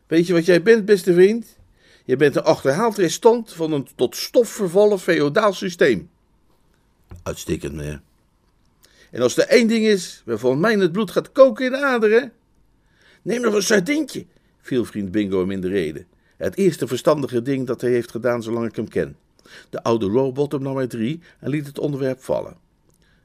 [0.08, 1.58] Weet je wat jij bent, beste vriend?
[2.06, 6.10] Je bent een achterhaald restant van een tot stof vervallen feodaal systeem.
[7.24, 8.02] Uitstekend, meneer.
[9.12, 12.32] En als er één ding is waarvan mij het bloed gaat koken in de aderen.
[13.22, 14.26] Neem nog een sardientje,
[14.62, 16.08] viel vriend Bingo hem in de reden.
[16.38, 19.18] Het eerste verstandige ding dat hij heeft gedaan zolang ik hem ken.
[19.70, 22.58] De oude Rowbottom nam er drie en liet het onderwerp vallen.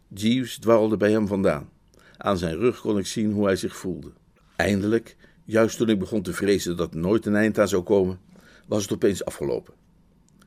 [0.09, 1.71] Jeeves dwarrelde bij hem vandaan.
[2.17, 4.13] Aan zijn rug kon ik zien hoe hij zich voelde.
[4.61, 8.21] Eindelijk, juist toen ik begon te vrezen dat er nooit een eind aan zou komen,
[8.67, 9.75] was het opeens afgelopen.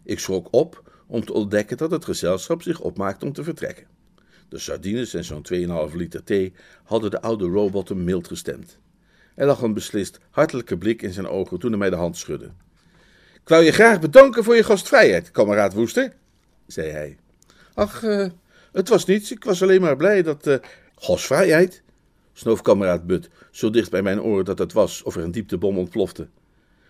[0.03, 3.85] Ik schrok op om te ontdekken dat het gezelschap zich opmaakte om te vertrekken.
[4.49, 5.45] De sardines en zo'n
[5.89, 8.77] 2,5 liter thee hadden de oude robot mild gestemd.
[9.35, 12.51] Er lag een beslist hartelijke blik in zijn ogen toen hij mij de hand schudde.
[13.33, 16.13] Ik wou je graag bedanken voor je gastvrijheid, kameraad Woester,
[16.67, 17.17] zei hij.
[17.73, 18.27] Ach, uh,
[18.71, 20.47] het was niets, ik was alleen maar blij dat.
[20.47, 20.55] Uh,
[20.95, 21.82] gastvrijheid?
[22.33, 25.77] Snoof kameraad But zo dicht bij mijn oor dat het was of er een dieptebom
[25.77, 26.27] ontplofte.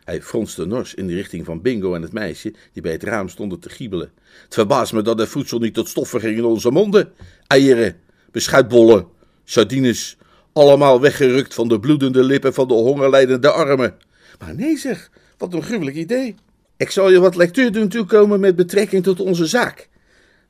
[0.03, 3.29] Hij fronste nors in de richting van Bingo en het meisje die bij het raam
[3.29, 4.12] stonden te giebelen.
[4.43, 7.12] Het verbaast me dat het voedsel niet tot stoffen ging in onze monden.
[7.47, 7.95] Eieren,
[8.32, 9.08] beschuitbollen,
[9.43, 10.17] sardines,
[10.53, 13.95] allemaal weggerukt van de bloedende lippen van de hongerlijdende armen.
[14.39, 16.36] Maar nee zeg, wat een gruwelijk idee.
[16.77, 19.89] Ik zal je wat lectuur doen toekomen met betrekking tot onze zaak,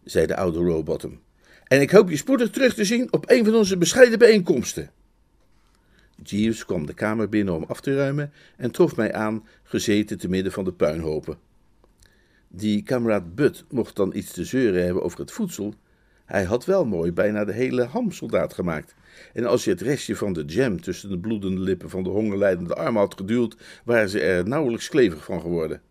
[0.03, 1.19] zei de oude Rowbottom.
[1.73, 4.89] En ik hoop je spoedig terug te zien op een van onze bescheiden bijeenkomsten.
[6.23, 10.29] Jeeves kwam de kamer binnen om af te ruimen en trof mij aan, gezeten te
[10.29, 11.37] midden van de puinhopen.
[12.47, 15.73] Die kameraad Butt mocht dan iets te zeuren hebben over het voedsel.
[16.25, 18.95] Hij had wel mooi bijna de hele hamsoldaat gemaakt.
[19.33, 22.75] En als je het restje van de jam tussen de bloedende lippen van de hongerlijdende
[22.75, 25.81] armen had geduwd, waren ze er nauwelijks klevig van geworden.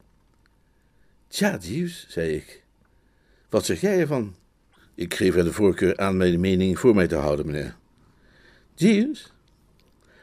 [1.29, 2.63] Tja, Jeeves, zei ik.
[3.49, 4.35] Wat zeg jij ervan?
[4.95, 7.77] Ik geef er de voorkeur aan mijn mening voor mij te houden, meneer.
[8.75, 9.33] Jeeves,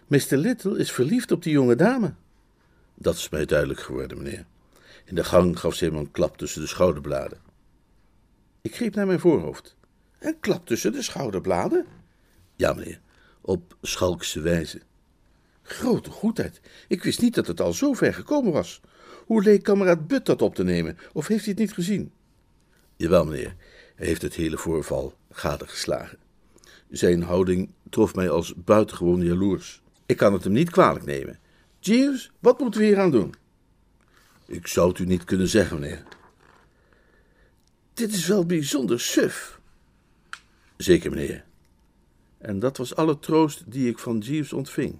[0.07, 0.37] Mr.
[0.37, 2.13] Little is verliefd op die jonge dame.
[2.95, 4.45] Dat is mij duidelijk geworden, meneer.
[5.05, 7.39] In de gang gaf ze hem een klap tussen de schouderbladen.
[8.61, 9.75] Ik greep naar mijn voorhoofd.
[10.19, 11.85] Een klap tussen de schouderbladen?
[12.55, 12.99] Ja, meneer,
[13.41, 14.81] op schalkse wijze.
[15.61, 16.61] Grote goedheid.
[16.87, 18.81] Ik wist niet dat het al zo ver gekomen was.
[19.25, 22.11] Hoe leek kameraad Butt dat op te nemen, of heeft hij het niet gezien?
[22.95, 23.55] Jawel, meneer.
[23.99, 26.17] Heeft het hele voorval gadegeslagen.
[26.89, 29.81] Zijn houding trof mij als buitengewoon jaloers.
[30.05, 31.39] Ik kan het hem niet kwalijk nemen.
[31.79, 33.33] Jeeves, wat moeten we hier aan doen?
[34.45, 36.03] Ik zou het u niet kunnen zeggen, meneer.
[37.93, 39.59] Dit is wel bijzonder suf.
[40.77, 41.45] Zeker, meneer.
[42.37, 44.99] En dat was alle troost die ik van Jeeves ontving.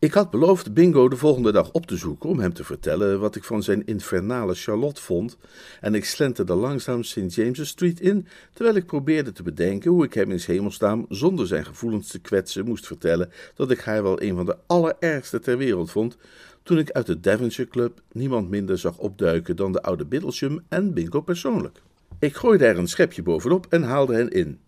[0.00, 3.36] Ik had beloofd Bingo de volgende dag op te zoeken om hem te vertellen wat
[3.36, 5.36] ik van zijn infernale Charlotte vond,
[5.80, 7.34] en ik slenterde langzaam St.
[7.34, 11.64] James's Street in, terwijl ik probeerde te bedenken hoe ik hem in hemelsnaam zonder zijn
[11.64, 15.90] gevoelens te kwetsen moest vertellen dat ik haar wel een van de allerergste ter wereld
[15.90, 16.16] vond,
[16.62, 20.94] toen ik uit de Devonshire Club niemand minder zag opduiken dan de oude Biddlesham en
[20.94, 21.82] Bingo persoonlijk.
[22.18, 24.58] Ik gooide er een schepje bovenop en haalde hen in.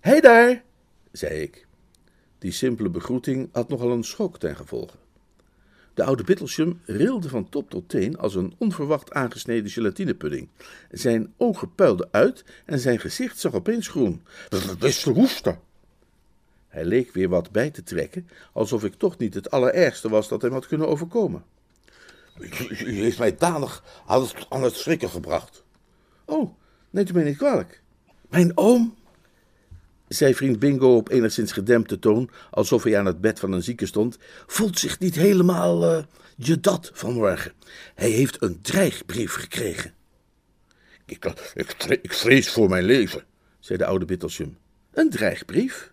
[0.00, 0.62] Hé daar,
[1.12, 1.68] zei ik.
[2.40, 4.96] Die simpele begroeting had nogal een schok ten gevolge.
[5.94, 10.48] De oude Bittlesham rilde van top tot teen als een onverwacht aangesneden gelatinepudding.
[10.90, 14.22] Zijn ogen puilden uit en zijn gezicht zag opeens groen.
[14.78, 15.58] Beste hoester.
[16.68, 20.42] Hij leek weer wat bij te trekken, alsof ik toch niet het allerergste was dat
[20.42, 21.44] hem had kunnen overkomen.
[22.84, 25.64] U heeft mij danig aan het, aan het schrikken gebracht.
[26.24, 26.54] Oh,
[26.90, 27.82] neemt u mij niet kwalijk.
[28.28, 28.96] Mijn oom,
[30.14, 33.86] zei vriend Bingo op enigszins gedempte toon, alsof hij aan het bed van een zieke
[33.86, 36.02] stond, voelt zich niet helemaal uh,
[36.36, 37.52] je dat vanmorgen.
[37.94, 39.94] Hij heeft een dreigbrief gekregen.
[41.06, 43.24] Ik, ik, ik vrees voor mijn leven,
[43.58, 44.56] zei de oude Bittlesham.
[44.92, 45.92] Een dreigbrief?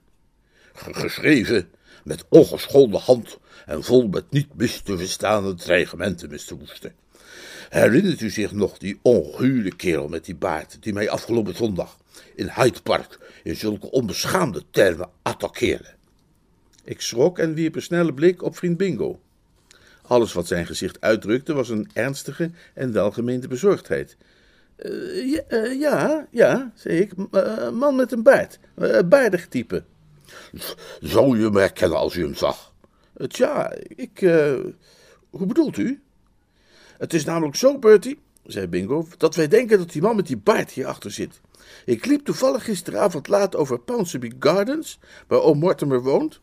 [0.73, 1.69] Geschreven
[2.03, 6.55] met ongeschonden hand en vol met niet mis te verstaande dreigementen, Mr.
[6.59, 6.93] Woester.
[7.69, 11.97] Herinnert u zich nog die onguurde kerel met die baard, die mij afgelopen zondag
[12.35, 15.95] in Hyde Park in zulke onbeschaamde termen attaqueerde?
[16.83, 19.19] Ik schrok en wierp een snelle blik op vriend Bingo.
[20.01, 24.17] Alles wat zijn gezicht uitdrukte was een ernstige en welgemeende bezorgdheid.
[24.77, 28.59] Uh, ja, uh, ja, ja, zei ik, uh, man met een baard,
[29.05, 29.83] baardig type.
[30.99, 32.73] Zou je hem herkennen als u hem zag?
[33.27, 34.19] Tja, ik.
[35.29, 36.01] hoe bedoelt u?
[36.97, 40.37] Het is namelijk zo, Bertie, zei Bingo, dat wij denken dat die man met die
[40.37, 41.41] baard hierachter zit.
[41.85, 46.39] Ik liep toevallig gisteravond laat over Ponsonby Gardens, waar oom Mortimer woont.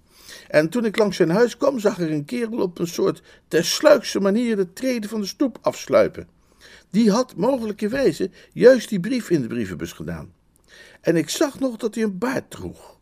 [0.49, 4.21] En toen ik langs zijn huis kwam, zag er een kerel op een soort tersluikse
[4.21, 6.29] manier de treden van de stoep afsluipen.
[6.91, 10.33] Die had mogelijkerwijze juist die brief in de brievenbus gedaan.
[11.01, 12.99] En ik zag nog dat hij een baard droeg.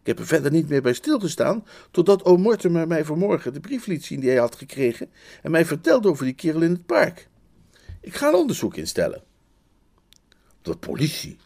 [0.00, 3.86] Ik heb er verder niet meer bij stilgestaan, totdat oom Mortimer mij vanmorgen de brief
[3.86, 5.10] liet zien die hij had gekregen
[5.42, 7.28] en mij vertelde over die kerel in het park.
[8.00, 9.22] Ik ga een onderzoek instellen.
[10.62, 11.38] De politie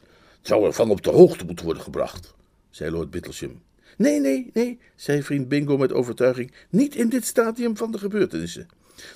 [0.46, 2.34] zou ervan op de hoogte moeten worden gebracht,
[2.70, 3.62] zei Lord Bittlesham.
[3.96, 8.68] Nee, nee, nee, zei vriend Bingo met overtuiging, niet in dit stadium van de gebeurtenissen.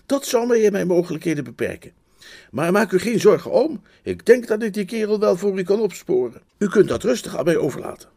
[0.06, 1.92] Dat zal mij in mijn mogelijkheden beperken.
[2.50, 5.62] Maar maak u geen zorgen om, ik denk dat ik die kerel wel voor u
[5.62, 6.42] kan opsporen.
[6.58, 8.08] U kunt dat rustig aan mij overlaten.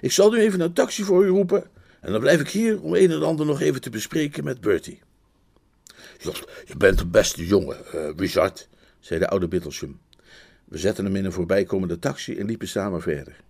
[0.00, 1.64] Ik zal nu even een taxi voor u roepen
[2.00, 5.00] en dan blijf ik hier om een en ander nog even te bespreken met Bertie.
[6.66, 8.68] Je bent een beste jongen, uh, Richard,
[9.00, 9.98] zei de oude Bittlesham.
[10.70, 13.40] We zetten hem in een voorbijkomende taxi en liepen samen verder.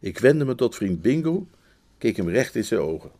[0.00, 1.46] Ik wendde me tot vriend Bingo,
[1.98, 3.10] keek hem recht in zijn ogen.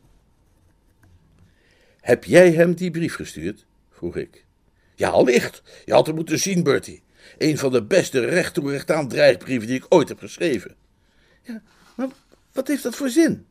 [2.00, 3.66] Heb jij hem die brief gestuurd?
[3.90, 4.44] vroeg ik.
[4.94, 5.62] Ja, allicht.
[5.84, 7.02] Je had hem moeten zien, Bertie.
[7.38, 10.74] Een van de beste recht toe recht aan dreigbrieven die ik ooit heb geschreven.
[11.42, 11.62] Ja,
[11.94, 12.08] maar
[12.52, 13.46] wat heeft dat voor zin?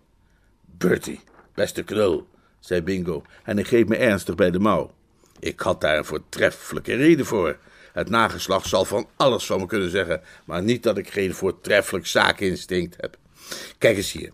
[0.65, 1.19] Bertie,
[1.53, 2.27] beste knul,
[2.59, 4.93] zei Bingo en hij greep me ernstig bij de mouw.
[5.39, 7.59] Ik had daar een voortreffelijke reden voor.
[7.97, 12.05] Het nageslacht zal van alles van me kunnen zeggen, maar niet dat ik geen voortreffelijk
[12.05, 13.17] zaakinstinct heb.
[13.77, 14.31] Kijk eens hier.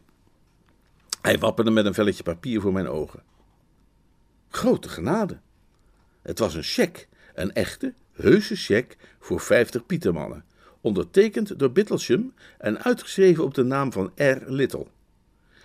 [1.22, 3.24] Hij wapperde met een velletje papier voor mijn ogen.
[4.50, 5.40] Grote genade.
[6.22, 10.46] Het was een cheque, een echte, heuse cheque voor vijftig pietermannen,
[10.82, 14.38] ondertekend door Bittlesham en uitgeschreven op de naam van R.
[14.46, 14.88] Little.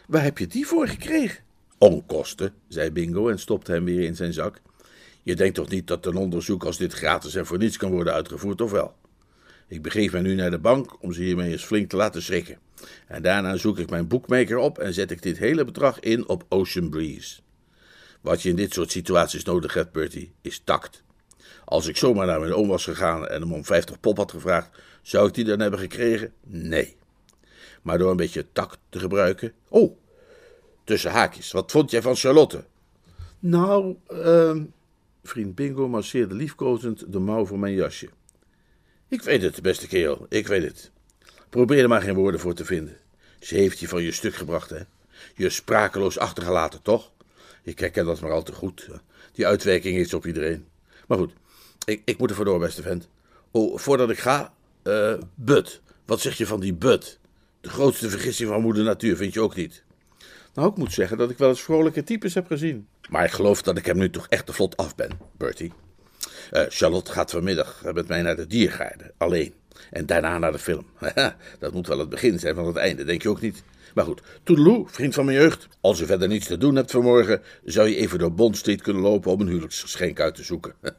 [0.07, 1.45] Waar heb je die voor gekregen?
[1.79, 4.61] Onkosten, zei Bingo en stopte hem weer in zijn zak.
[5.29, 8.13] Je denkt toch niet dat een onderzoek als dit gratis en voor niets kan worden
[8.13, 8.95] uitgevoerd, of wel?
[9.67, 12.59] Ik begeef mij nu naar de bank om ze hiermee eens flink te laten schrikken.
[13.07, 16.45] En daarna zoek ik mijn boekmaker op en zet ik dit hele bedrag in op
[16.49, 17.41] Ocean Breeze.
[18.21, 21.03] Wat je in dit soort situaties nodig hebt, Bertie, is tact.
[21.65, 24.71] Als ik zomaar naar mijn oom was gegaan en hem om 50 pop had gevraagd,
[25.03, 26.33] zou ik die dan hebben gekregen?
[26.45, 26.97] Nee.
[27.83, 29.53] Maar door een beetje tact te gebruiken.
[29.69, 29.97] Oh,
[30.85, 32.65] tussen haakjes, wat vond jij van Charlotte?
[33.39, 34.57] Nou, uh,
[35.29, 38.09] vriend Bingo masseerde liefkozend de mouw van mijn jasje.
[39.09, 40.91] Ik weet het, beste kerel, ik weet het.
[41.49, 42.97] Probeer er maar geen woorden voor te vinden.
[43.41, 44.81] Ze heeft je van je stuk gebracht, hè?
[45.35, 47.11] Je sprakeloos achtergelaten, toch?
[47.63, 48.89] Ik herken dat maar al te goed.
[49.33, 50.67] Die uitwerking is op iedereen.
[51.07, 51.33] Maar goed,
[51.85, 53.09] ik, ik moet er door, beste vent.
[53.51, 55.81] Oh, voordat ik ga, uh, Bud.
[56.05, 57.19] Wat zeg je van die Bud?
[57.61, 59.83] De grootste vergissing van moeder natuur, vind je ook niet?
[60.59, 62.89] Nou, ik moet zeggen dat ik wel eens vrolijke types heb gezien.
[63.11, 65.73] Maar ik geloof dat ik hem nu toch echt te vlot af ben, Bertie.
[66.53, 69.55] Uh, Charlotte gaat vanmiddag met mij naar de diergaarde, alleen.
[69.91, 70.87] En daarna naar de film.
[71.59, 73.63] dat moet wel het begin zijn van het einde, denk je ook niet?
[73.95, 75.69] Maar goed, toedeloe, vriend van mijn jeugd.
[75.81, 79.03] Als je verder niets te doen hebt vanmorgen, zou je even door Bond Street kunnen
[79.03, 80.75] lopen om een huwelijksgeschenk uit te zoeken.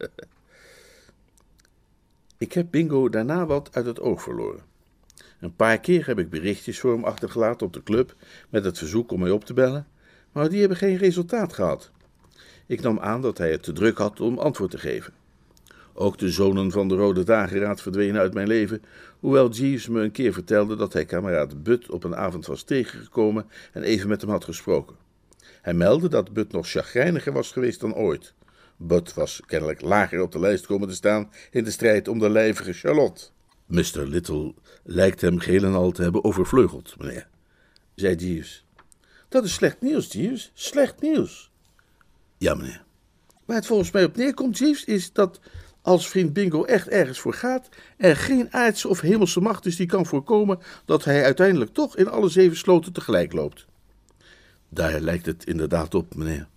[2.37, 4.61] ik heb Bingo daarna wat uit het oog verloren.
[5.39, 8.15] Een paar keer heb ik berichtjes voor hem achtergelaten op de club
[8.49, 9.87] met het verzoek om mij op te bellen,
[10.31, 11.91] maar die hebben geen resultaat gehad.
[12.65, 15.13] Ik nam aan dat hij het te druk had om antwoord te geven.
[15.93, 18.81] Ook de zonen van de Rode Dageraad verdwenen uit mijn leven,
[19.19, 23.45] hoewel Jeeves me een keer vertelde dat hij kameraad Bud op een avond was tegengekomen
[23.73, 24.95] en even met hem had gesproken.
[25.61, 28.33] Hij meldde dat Bud nog chagrijniger was geweest dan ooit.
[28.77, 32.29] Bud was kennelijk lager op de lijst komen te staan in de strijd om de
[32.29, 33.23] lijvige Charlotte.
[33.69, 34.07] Mr.
[34.07, 34.53] Little
[34.83, 37.27] lijkt hem geheel en al te hebben overvleugeld, meneer,
[37.95, 38.65] zei Jeeves.
[39.27, 40.51] Dat is slecht nieuws, Jeeves.
[40.53, 41.51] Slecht nieuws.
[42.37, 42.83] Ja, meneer.
[43.45, 45.39] Waar het volgens mij op neerkomt, Jeeves, is dat
[45.81, 49.87] als vriend Bingo echt ergens voor gaat, er geen aardse of hemelse macht is die
[49.87, 53.65] kan voorkomen dat hij uiteindelijk toch in alle zeven sloten tegelijk loopt.
[54.69, 56.47] Daar lijkt het inderdaad op, meneer.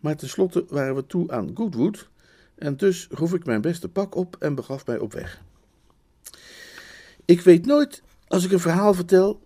[0.00, 2.08] Maar tenslotte waren we toe aan Goodwood,
[2.54, 5.46] en dus groef ik mijn beste pak op en begaf mij op weg.
[7.28, 9.42] Ik weet nooit, als ik een verhaal vertel,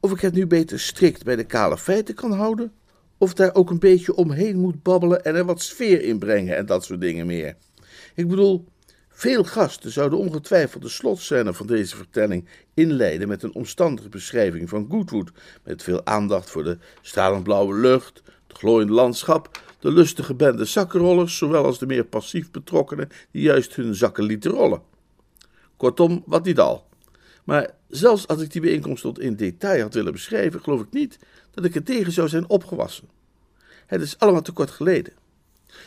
[0.00, 2.72] of ik het nu beter strikt bij de kale feiten kan houden,
[3.18, 6.66] of daar ook een beetje omheen moet babbelen en er wat sfeer in brengen en
[6.66, 7.56] dat soort dingen meer.
[8.14, 8.64] Ik bedoel,
[9.08, 14.86] veel gasten zouden ongetwijfeld de slotscène van deze vertelling inleiden met een omstandige beschrijving van
[14.90, 15.30] Goodwood,
[15.64, 21.36] met veel aandacht voor de stralend blauwe lucht, het glooiende landschap, de lustige bende zakkenrollers,
[21.36, 24.82] zowel als de meer passief betrokkenen die juist hun zakken lieten rollen.
[25.76, 26.92] Kortom, wat niet al.
[27.44, 31.18] Maar zelfs als ik die bijeenkomst tot in detail had willen beschrijven, geloof ik niet
[31.50, 33.08] dat ik er tegen zou zijn opgewassen.
[33.86, 35.12] Het is allemaal te kort geleden.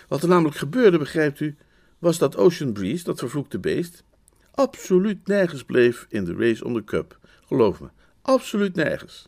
[0.08, 1.56] Wat er namelijk gebeurde, begrijpt u,
[2.00, 4.04] was dat Ocean Breeze, dat vervloekte beest,
[4.52, 7.20] absoluut nergens bleef in de race om de cup.
[7.46, 7.88] Geloof me,
[8.22, 9.28] absoluut nergens.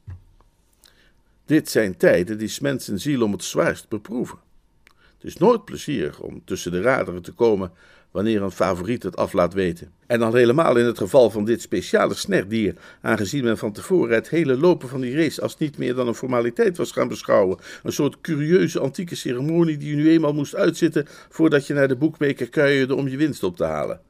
[1.46, 4.39] Dit zijn tijden die mensen ziel om het zwaarst beproeven.
[4.84, 7.72] Het is nooit plezierig om tussen de raderen te komen
[8.12, 9.91] wanneer een favoriet het af laat weten.
[10.08, 14.30] En dan helemaal in het geval van dit speciale snerdier, aangezien men van tevoren het
[14.30, 17.58] hele lopen van die race als niet meer dan een formaliteit was gaan beschouwen.
[17.84, 21.95] Een soort curieuze antieke ceremonie die je nu eenmaal moest uitzitten voordat je naar de
[21.95, 24.02] boekmaker kuierde om je winst op te halen.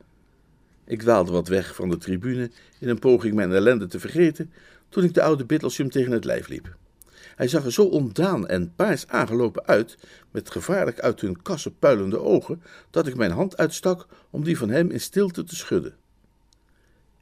[0.86, 4.52] Ik dwaalde wat weg van de tribune in een poging mijn ellende te vergeten,
[4.90, 6.78] toen ik de oude Bittlesham tegen het lijf liep.
[7.40, 9.98] Hij zag er zo ontdaan en paars aangelopen uit,
[10.32, 14.70] met gevaarlijk uit hun kassen puilende ogen, dat ik mijn hand uitstak om die van
[14.70, 15.96] hem in stilte te schudden.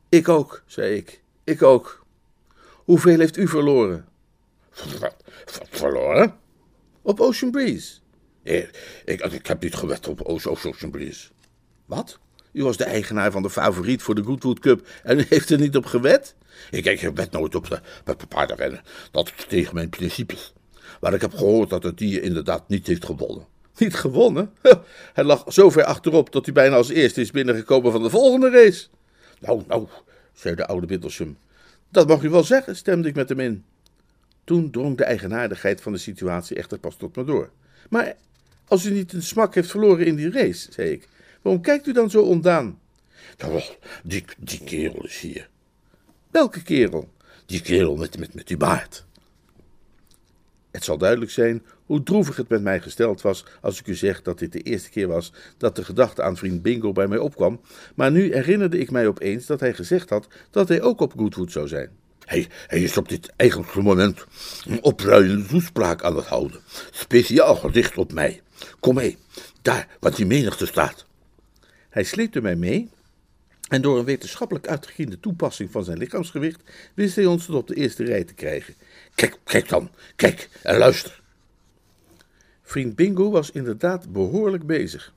[0.09, 2.05] Ik ook, zei ik, ik ook.
[2.73, 4.05] Hoeveel heeft u verloren?
[4.99, 5.15] Wat,
[5.69, 6.35] verloren?
[7.01, 7.99] Op Ocean Breeze.
[8.43, 11.29] Ik, ik, ik heb niet gewet op Ocean Breeze.
[11.85, 12.19] Wat?
[12.57, 15.59] U was de eigenaar van de favoriet voor de Goodwood Cup en u heeft er
[15.59, 16.35] niet op gewet?
[16.71, 18.81] Ik, ik wed nooit op de paardenrennen.
[19.11, 20.53] Dat is tegen mijn principes.
[21.01, 23.45] Maar ik heb gehoord dat het dier inderdaad niet heeft gewonnen.
[23.77, 24.51] Niet gewonnen?
[25.13, 28.49] Hij lag zo ver achterop dat hij bijna als eerste is binnengekomen van de volgende
[28.49, 28.87] race.
[29.39, 29.87] Nou, nou,
[30.33, 31.37] zei de oude Bittlesham.
[31.89, 33.63] Dat mag u wel zeggen, stemde ik met hem in.
[34.43, 37.49] Toen drong de eigenaardigheid van de situatie echter pas tot me door.
[37.89, 38.15] Maar
[38.67, 41.07] als u niet een smak heeft verloren in die race, zei ik,
[41.47, 42.79] waarom kijkt u dan zo ondaan?
[43.37, 43.61] Nou,
[44.03, 45.49] die, die kerel is hier.
[46.31, 47.09] Welke kerel?
[47.45, 49.05] Die kerel met, met, met die baard.
[50.71, 54.21] Het zal duidelijk zijn hoe droevig het met mij gesteld was als ik u zeg
[54.21, 57.61] dat dit de eerste keer was dat de gedachte aan vriend Bingo bij mij opkwam,
[57.95, 61.51] maar nu herinnerde ik mij opeens dat hij gezegd had dat hij ook op Goodwood
[61.51, 61.89] zou zijn.
[62.25, 64.25] Hij, hij is op dit eigenlijke moment
[64.65, 66.59] een opruiende toespraak aan het houden,
[66.91, 68.41] speciaal gericht op mij.
[68.79, 69.17] Kom mee,
[69.61, 71.06] daar waar die menigte staat.
[71.97, 72.89] Hij sleepte mij mee
[73.69, 76.61] en door een wetenschappelijk uitgekiende toepassing van zijn lichaamsgewicht
[76.93, 78.73] wist hij ons tot op de eerste rij te krijgen.
[79.15, 81.21] Kijk, kijk dan, kijk en luister.
[82.61, 85.13] Vriend Bingo was inderdaad behoorlijk bezig.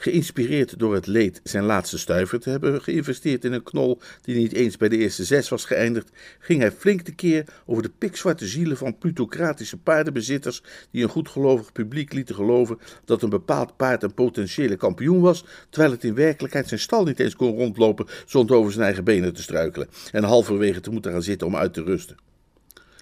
[0.00, 4.52] Geïnspireerd door het leed zijn laatste stuiver te hebben geïnvesteerd in een knol die niet
[4.52, 8.46] eens bij de eerste zes was geëindigd, ging hij flink de keer over de pikzwarte
[8.46, 14.14] zielen van plutocratische paardenbezitters die een goedgelovig publiek lieten geloven dat een bepaald paard een
[14.14, 18.72] potentiële kampioen was, terwijl het in werkelijkheid zijn stal niet eens kon rondlopen zonder over
[18.72, 22.16] zijn eigen benen te struikelen en halverwege te moeten gaan zitten om uit te rusten.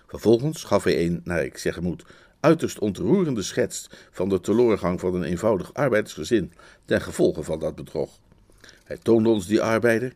[0.06, 2.04] Vervolgens gaf hij een, naar ik zeggen moet,
[2.40, 6.52] uiterst ontroerende schets van de teloorgang van een eenvoudig arbeidersgezin
[6.84, 8.18] ten gevolge van dat bedrog.
[8.84, 10.14] Hij toonde ons die arbeider,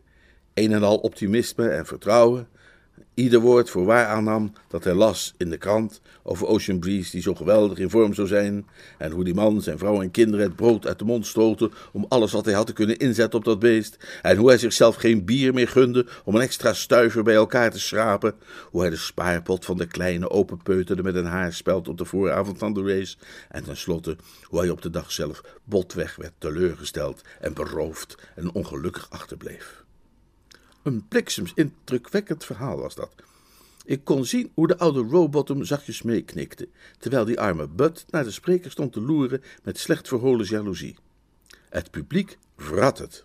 [0.55, 2.49] een en al optimisme en vertrouwen,
[3.15, 7.23] ieder woord voor waar aannam dat hij las in de krant over Ocean Breeze die
[7.23, 8.67] zo geweldig in vorm zou zijn
[8.99, 12.07] en hoe die man zijn vrouw en kinderen het brood uit de mond stoten om
[12.09, 15.25] alles wat hij had te kunnen inzetten op dat beest en hoe hij zichzelf geen
[15.25, 18.35] bier meer gunde om een extra stuiver bij elkaar te schrapen,
[18.71, 22.73] hoe hij de spaarpot van de kleine openpeuterde met een haarspeld op de vooravond van
[22.73, 23.17] de race
[23.49, 29.07] en tenslotte hoe hij op de dag zelf botweg werd teleurgesteld en beroofd en ongelukkig
[29.11, 29.85] achterbleef.
[30.83, 33.11] Een bliksems indrukwekkend verhaal was dat.
[33.85, 36.69] Ik kon zien hoe de oude Rowbottom zachtjes meeknikte,
[36.99, 40.97] terwijl die arme Bud naar de spreker stond te loeren met slecht verholen jaloezie.
[41.69, 43.25] Het publiek vrat het.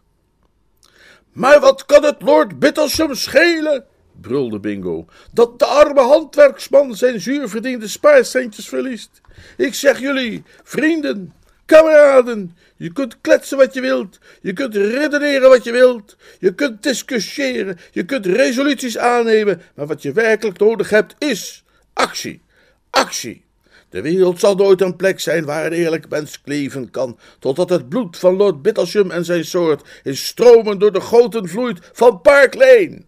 [1.32, 3.86] Maar wat kan het Lord Bittlesham schelen?
[4.22, 9.22] brulde Bingo, dat de arme handwerksman zijn zuurverdiende spaarcentjes verliest.
[9.58, 11.34] Ik zeg jullie, vrienden,
[11.66, 16.84] kameraden, je kunt kletsen wat je wilt, je kunt redeneren wat je wilt, je kunt
[16.84, 21.64] discussiëren, je kunt resoluties aannemen, maar wat je werkelijk nodig hebt is
[21.94, 22.42] actie,
[22.90, 23.44] actie.
[23.90, 27.90] De wereld zal nooit een plek zijn waar een eerlijk mens kleven kan, totdat het
[27.90, 32.54] bloed van Lord Bittlesham en zijn soort in stromen door de goten vloeit van Park
[32.54, 33.02] Lane.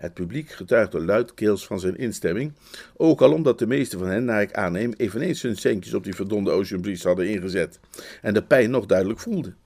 [0.00, 2.52] Het publiek getuigde luidkeels van zijn instemming,
[2.96, 6.14] ook al omdat de meeste van hen, naar ik aanneem, eveneens hun centjes op die
[6.14, 7.80] verdonde Ocean Breeze hadden ingezet
[8.22, 9.56] en de pijn nog duidelijk voelden.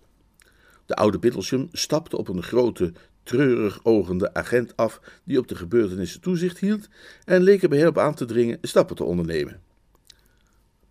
[0.87, 6.21] De oude Bittlesham stapte op een grote, treurig ogende agent af die op de gebeurtenissen
[6.21, 6.89] toezicht hield
[7.25, 9.61] en leek er bij hem op aan te dringen stappen te ondernemen.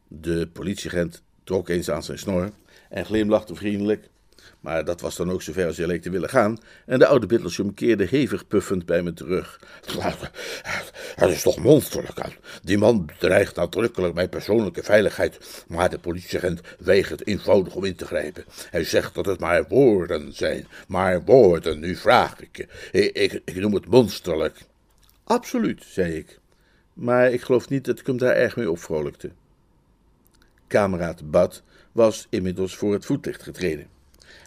[0.08, 2.52] De politieagent trok eens aan zijn snor
[2.90, 4.10] en glimlachte vriendelijk.
[4.64, 7.26] Maar dat was dan ook zover als hij leek te willen gaan, en de oude
[7.26, 9.60] Bittlesham keerde hevig puffend bij me terug.
[11.16, 12.38] Het is toch monsterlijk.
[12.62, 18.06] Die man bedreigt nadrukkelijk mijn persoonlijke veiligheid, maar de politieagent weigert eenvoudig om in te
[18.06, 18.46] grijpen.
[18.70, 23.12] Hij zegt dat het maar woorden zijn, maar woorden, nu vraag ik je.
[23.12, 24.58] Ik, noem het monsterlijk.
[25.24, 26.40] Absoluut, zei ik,
[26.94, 29.32] maar ik geloof niet dat ik hem daar erg mee opvrolijkte.
[30.68, 33.92] Kameraad Bud was inmiddels voor het voetlicht getreden.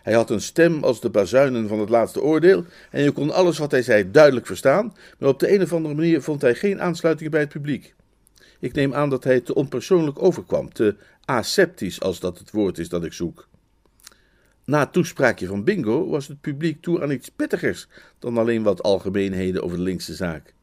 [0.03, 3.59] Hij had een stem als de bazuinen van het laatste oordeel en je kon alles
[3.59, 6.80] wat hij zei duidelijk verstaan, maar op de een of andere manier vond hij geen
[6.80, 7.95] aansluiting bij het publiek.
[8.61, 12.89] Ik neem aan dat hij te onpersoonlijk overkwam, te aseptisch als dat het woord is
[12.89, 13.49] dat ik zoek.
[14.64, 18.82] Na het toespraakje van Bingo was het publiek toe aan iets pittigers dan alleen wat
[18.82, 20.55] algemeenheden over de linkse zaak.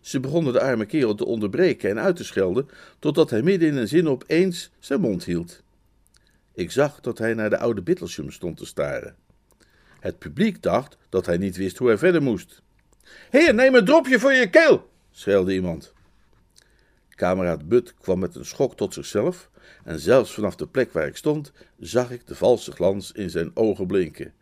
[0.00, 2.68] Ze begonnen de arme kerel te onderbreken en uit te schelden,
[2.98, 5.62] totdat hij midden in een zin opeens zijn mond hield.
[6.58, 9.16] Ik zag dat hij naar de oude Bittlesham stond te staren.
[10.00, 12.62] Het publiek dacht dat hij niet wist hoe hij verder moest.
[13.30, 15.92] Heer, neem een dropje voor je keel, schreeuwde iemand.
[17.08, 19.50] Kameraad Butt kwam met een schok tot zichzelf,
[19.84, 23.50] en zelfs vanaf de plek waar ik stond, zag ik de valse glans in zijn
[23.54, 24.32] ogen blinken.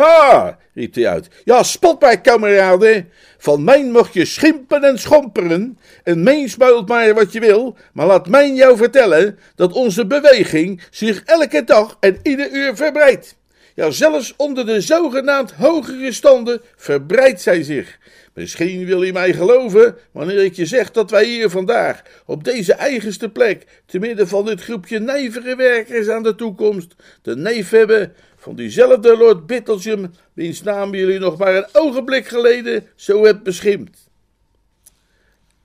[0.00, 1.28] Ha, riep hij uit.
[1.44, 3.10] Ja, spot mij, kameraden.
[3.38, 5.78] Van mij mag je schimpen en schomperen.
[6.04, 7.76] En mijn smuilt maar wat je wil.
[7.92, 13.36] Maar laat mij jou vertellen dat onze beweging zich elke dag en ieder uur verbreidt.
[13.74, 17.98] Ja, zelfs onder de zogenaamd hogere standen verbreidt zij zich.
[18.34, 22.72] Misschien wil je mij geloven wanneer ik je zeg dat wij hier vandaag, op deze
[22.72, 28.12] eigenste plek, te midden van dit groepje nijvere werkers aan de toekomst, de neef hebben
[28.40, 34.08] van diezelfde Lord Bittlesham, wiens naam jullie nog maar een ogenblik geleden zo hebt beschimpt.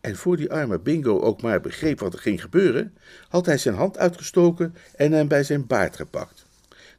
[0.02, 2.94] En voor die arme Bingo ook maar begreep wat er ging gebeuren,
[3.30, 6.46] had hij zijn hand uitgestoken en hem bij zijn baard gepakt.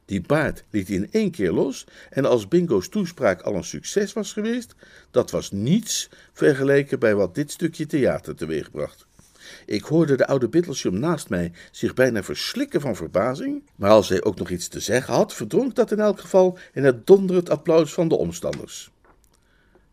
[0.05, 4.33] Die baard liet in één keer los, en als Bingo's toespraak al een succes was
[4.33, 4.75] geweest,
[5.11, 9.05] dat was niets vergeleken bij wat dit stukje theater teweegbracht.
[9.65, 14.23] Ik hoorde de oude Bittlesham naast mij zich bijna verslikken van verbazing, maar als hij
[14.23, 17.93] ook nog iets te zeggen had, verdronk dat in elk geval in het donderend applaus
[17.93, 18.91] van de omstanders.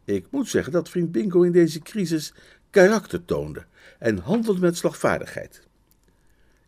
[0.05, 2.32] Ik moet zeggen dat vriend Bingo in deze crisis
[2.70, 3.64] karakter toonde
[3.98, 5.62] en handelde met slagvaardigheid.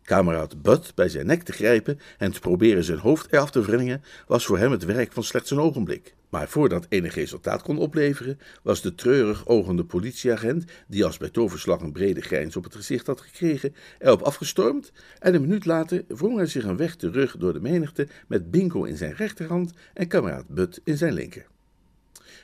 [0.07, 4.03] Kameraad Bud bij zijn nek te grijpen en te proberen zijn hoofd eraf te wringen,
[4.27, 6.15] was voor hem het werk van slechts een ogenblik.
[6.29, 11.81] Maar voordat enig resultaat kon opleveren, was de treurig ogende politieagent, die als bij toverslag
[11.81, 16.37] een brede grijns op het gezicht had gekregen, erop afgestormd en een minuut later wrong
[16.37, 20.47] hij zich een weg terug door de menigte met Bingo in zijn rechterhand en kameraad
[20.47, 21.45] Bud in zijn linker.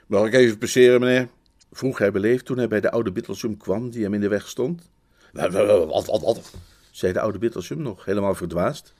[0.08, 1.28] Mag ik even passeren, meneer?
[1.72, 4.48] vroeg hij beleefd toen hij bij de oude Bittlesum kwam die hem in de weg
[4.48, 4.92] stond.
[5.32, 6.52] Wat, wat, wat,
[6.94, 8.94] zei de oude Bittlesum nog helemaal verdwaasd.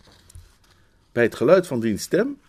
[1.12, 2.40] Bij het geluid van diens stem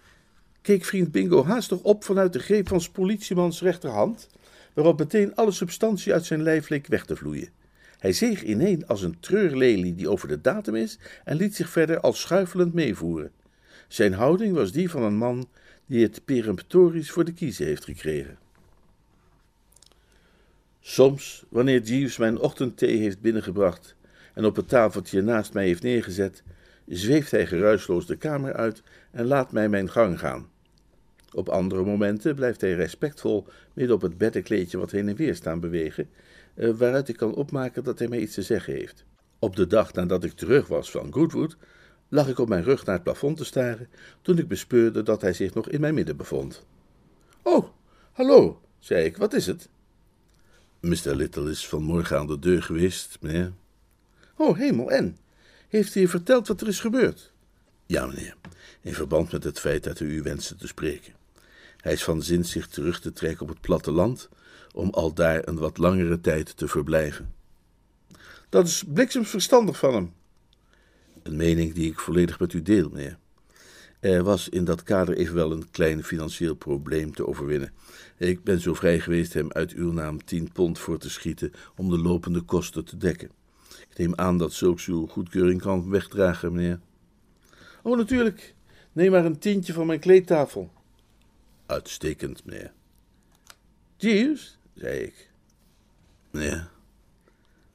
[0.63, 4.29] keek vriend Bingo haastig op vanuit de greep van politiemans rechterhand,
[4.73, 7.49] waarop meteen alle substantie uit zijn lijf leek weg te vloeien.
[7.99, 12.01] Hij zeeg ineen als een treurlelie die over de datum is en liet zich verder
[12.01, 13.33] al schuifelend meevoeren.
[13.89, 15.49] Zijn houding was die van een man
[15.87, 18.39] die het peremptorisch voor de kiezen heeft gekregen.
[20.81, 23.97] Soms, wanneer Jeeves mijn ochtendthee heeft binnengebracht
[24.35, 26.43] en op het tafeltje naast mij heeft neergezet,
[26.87, 30.49] zweeft hij geruisloos de kamer uit en laat mij mijn gang gaan.
[31.33, 35.61] Op andere momenten blijft hij respectvol midden op het beddenkleedje wat heen en weer staan
[35.61, 36.09] bewegen,
[36.55, 39.05] eh, waaruit ik kan opmaken dat hij mij iets te zeggen heeft.
[39.39, 41.57] Op de dag nadat ik terug was van Goodwood,
[42.09, 43.89] lag ik op mijn rug naar het plafond te staren,
[44.23, 46.67] toen ik bespeurde dat hij zich nog in mijn midden bevond.
[47.43, 47.69] Oh,
[48.13, 49.69] hallo, zei ik, wat is het?
[50.81, 51.15] Mr.
[51.15, 53.53] Little is vanmorgen aan de deur geweest, meneer.
[54.37, 55.17] Oh, hemel, en?
[55.69, 57.33] Heeft hij je verteld wat er is gebeurd?
[57.87, 58.37] Ja, meneer,
[58.81, 61.13] in verband met het feit dat u u wenste te spreken.
[61.77, 64.29] Hij is van zin zich terug te trekken op het platteland,
[64.73, 67.35] om al daar een wat langere tijd te verblijven.
[68.49, 70.13] Dat is bliksemsverstandig van hem.
[71.23, 73.19] Een mening die ik volledig met u deel, meneer.
[74.01, 77.73] Er was in dat kader evenwel een klein financieel probleem te overwinnen.
[78.19, 81.91] Ik ben zo vrij geweest hem uit uw naam tien pond voor te schieten om
[81.91, 83.31] de lopende kosten te dekken.
[83.91, 86.81] Ik neem aan dat zulks uw goedkeuring kan wegdragen, meneer.
[87.83, 88.55] Oh, natuurlijk.
[88.93, 90.73] Neem maar een tientje van mijn kleedtafel.
[91.67, 92.73] Uitstekend, meneer.
[93.97, 95.31] Jeeves, zei ik.
[96.31, 96.69] Meneer.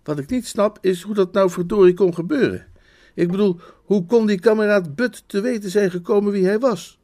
[0.03, 2.67] Wat ik niet snap is hoe dat nou verdorie kon gebeuren.
[3.13, 6.99] Ik bedoel, hoe kon die kameraad Butt te weten zijn gekomen wie hij was?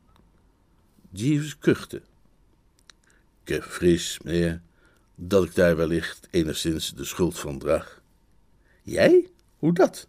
[1.09, 2.01] Jeeves kuchte.
[3.43, 4.61] Ik vrees, meneer,
[5.15, 7.94] dat ik daar wellicht enigszins de schuld van draag.
[8.85, 9.27] Jij?
[9.57, 10.07] Hoe dat?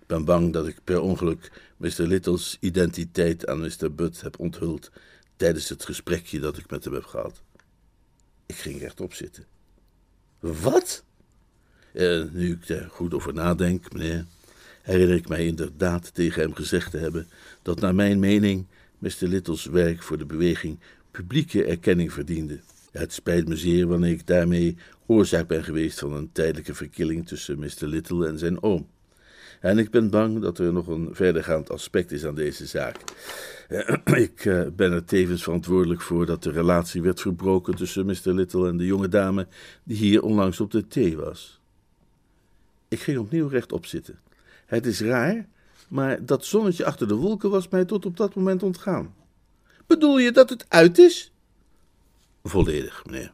[0.00, 2.02] Ik ben bang dat ik per ongeluk Mr.
[2.02, 3.94] Little's identiteit aan Mr.
[3.94, 4.90] Butt heb onthuld
[5.36, 7.42] tijdens het gesprekje dat ik met hem heb gehad.
[8.46, 9.44] Ik ging rechtop zitten.
[10.40, 11.04] Wat?
[11.92, 14.24] Eh, nu ik er goed over nadenk, meneer,
[14.82, 17.28] herinner ik mij inderdaad tegen hem gezegd te hebben
[17.62, 18.66] dat naar mijn mening
[18.98, 19.12] Mr.
[19.20, 20.78] Little's werk voor de beweging
[21.10, 22.60] publieke erkenning verdiende.
[22.90, 27.58] Het spijt me zeer wanneer ik daarmee oorzaak ben geweest van een tijdelijke verkilling tussen
[27.58, 27.86] Mr.
[27.86, 28.88] Little en zijn oom.
[29.60, 32.96] En ik ben bang dat er nog een verdergaand aspect is aan deze zaak.
[34.26, 38.32] Ik eh, ben er tevens verantwoordelijk voor dat de relatie werd verbroken tussen Mr.
[38.32, 39.46] Little en de jonge dame
[39.84, 41.60] die hier onlangs op de thee was.
[42.88, 44.18] Ik ging opnieuw rechtop zitten.
[44.66, 45.48] Het is raar,
[45.88, 49.14] maar dat zonnetje achter de wolken was mij tot op dat moment ontgaan.
[49.86, 51.32] Bedoel je dat het uit is?
[52.42, 53.32] Volledig, meneer.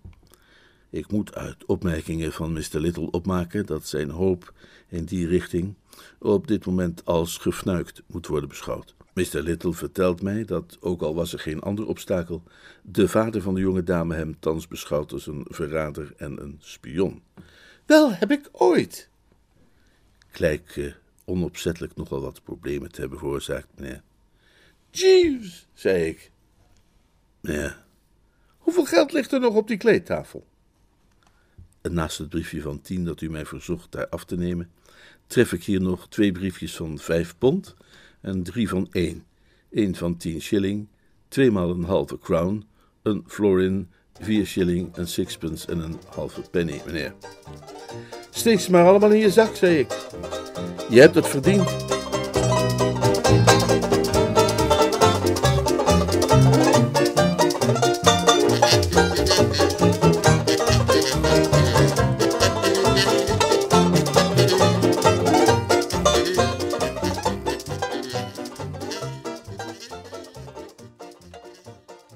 [0.92, 2.78] Ik moet uit opmerkingen van Mr.
[2.78, 4.52] Little opmaken dat zijn hoop
[4.88, 5.74] in die richting
[6.18, 8.94] op dit moment als gefnuikt moet worden beschouwd.
[9.14, 9.42] Mr.
[9.42, 12.42] Little vertelt mij dat, ook al was er geen ander obstakel,
[12.82, 17.22] de vader van de jonge dame hem thans beschouwt als een verrader en een spion.
[17.86, 19.08] Wel heb ik ooit.
[20.28, 24.02] Gelijk onopzettelijk nogal wat problemen te hebben veroorzaakt, meneer.
[24.90, 26.30] Jeeves, zei ik.
[27.40, 27.84] Ja.
[28.58, 30.50] Hoeveel geld ligt er nog op die kleedtafel?
[31.82, 34.70] En naast het briefje van tien dat u mij verzocht daar af te nemen,
[35.26, 37.74] tref ik hier nog twee briefjes van vijf pond
[38.20, 39.24] en drie van één.
[39.70, 40.88] Eén van tien shilling,
[41.28, 42.64] tweemaal een halve crown,
[43.02, 43.88] een florin,
[44.20, 47.14] vier shilling, een sixpence en een halve penny, meneer.
[48.30, 50.06] Steek ze maar allemaal in je zak, zei ik.
[50.90, 51.90] Je hebt het verdiend.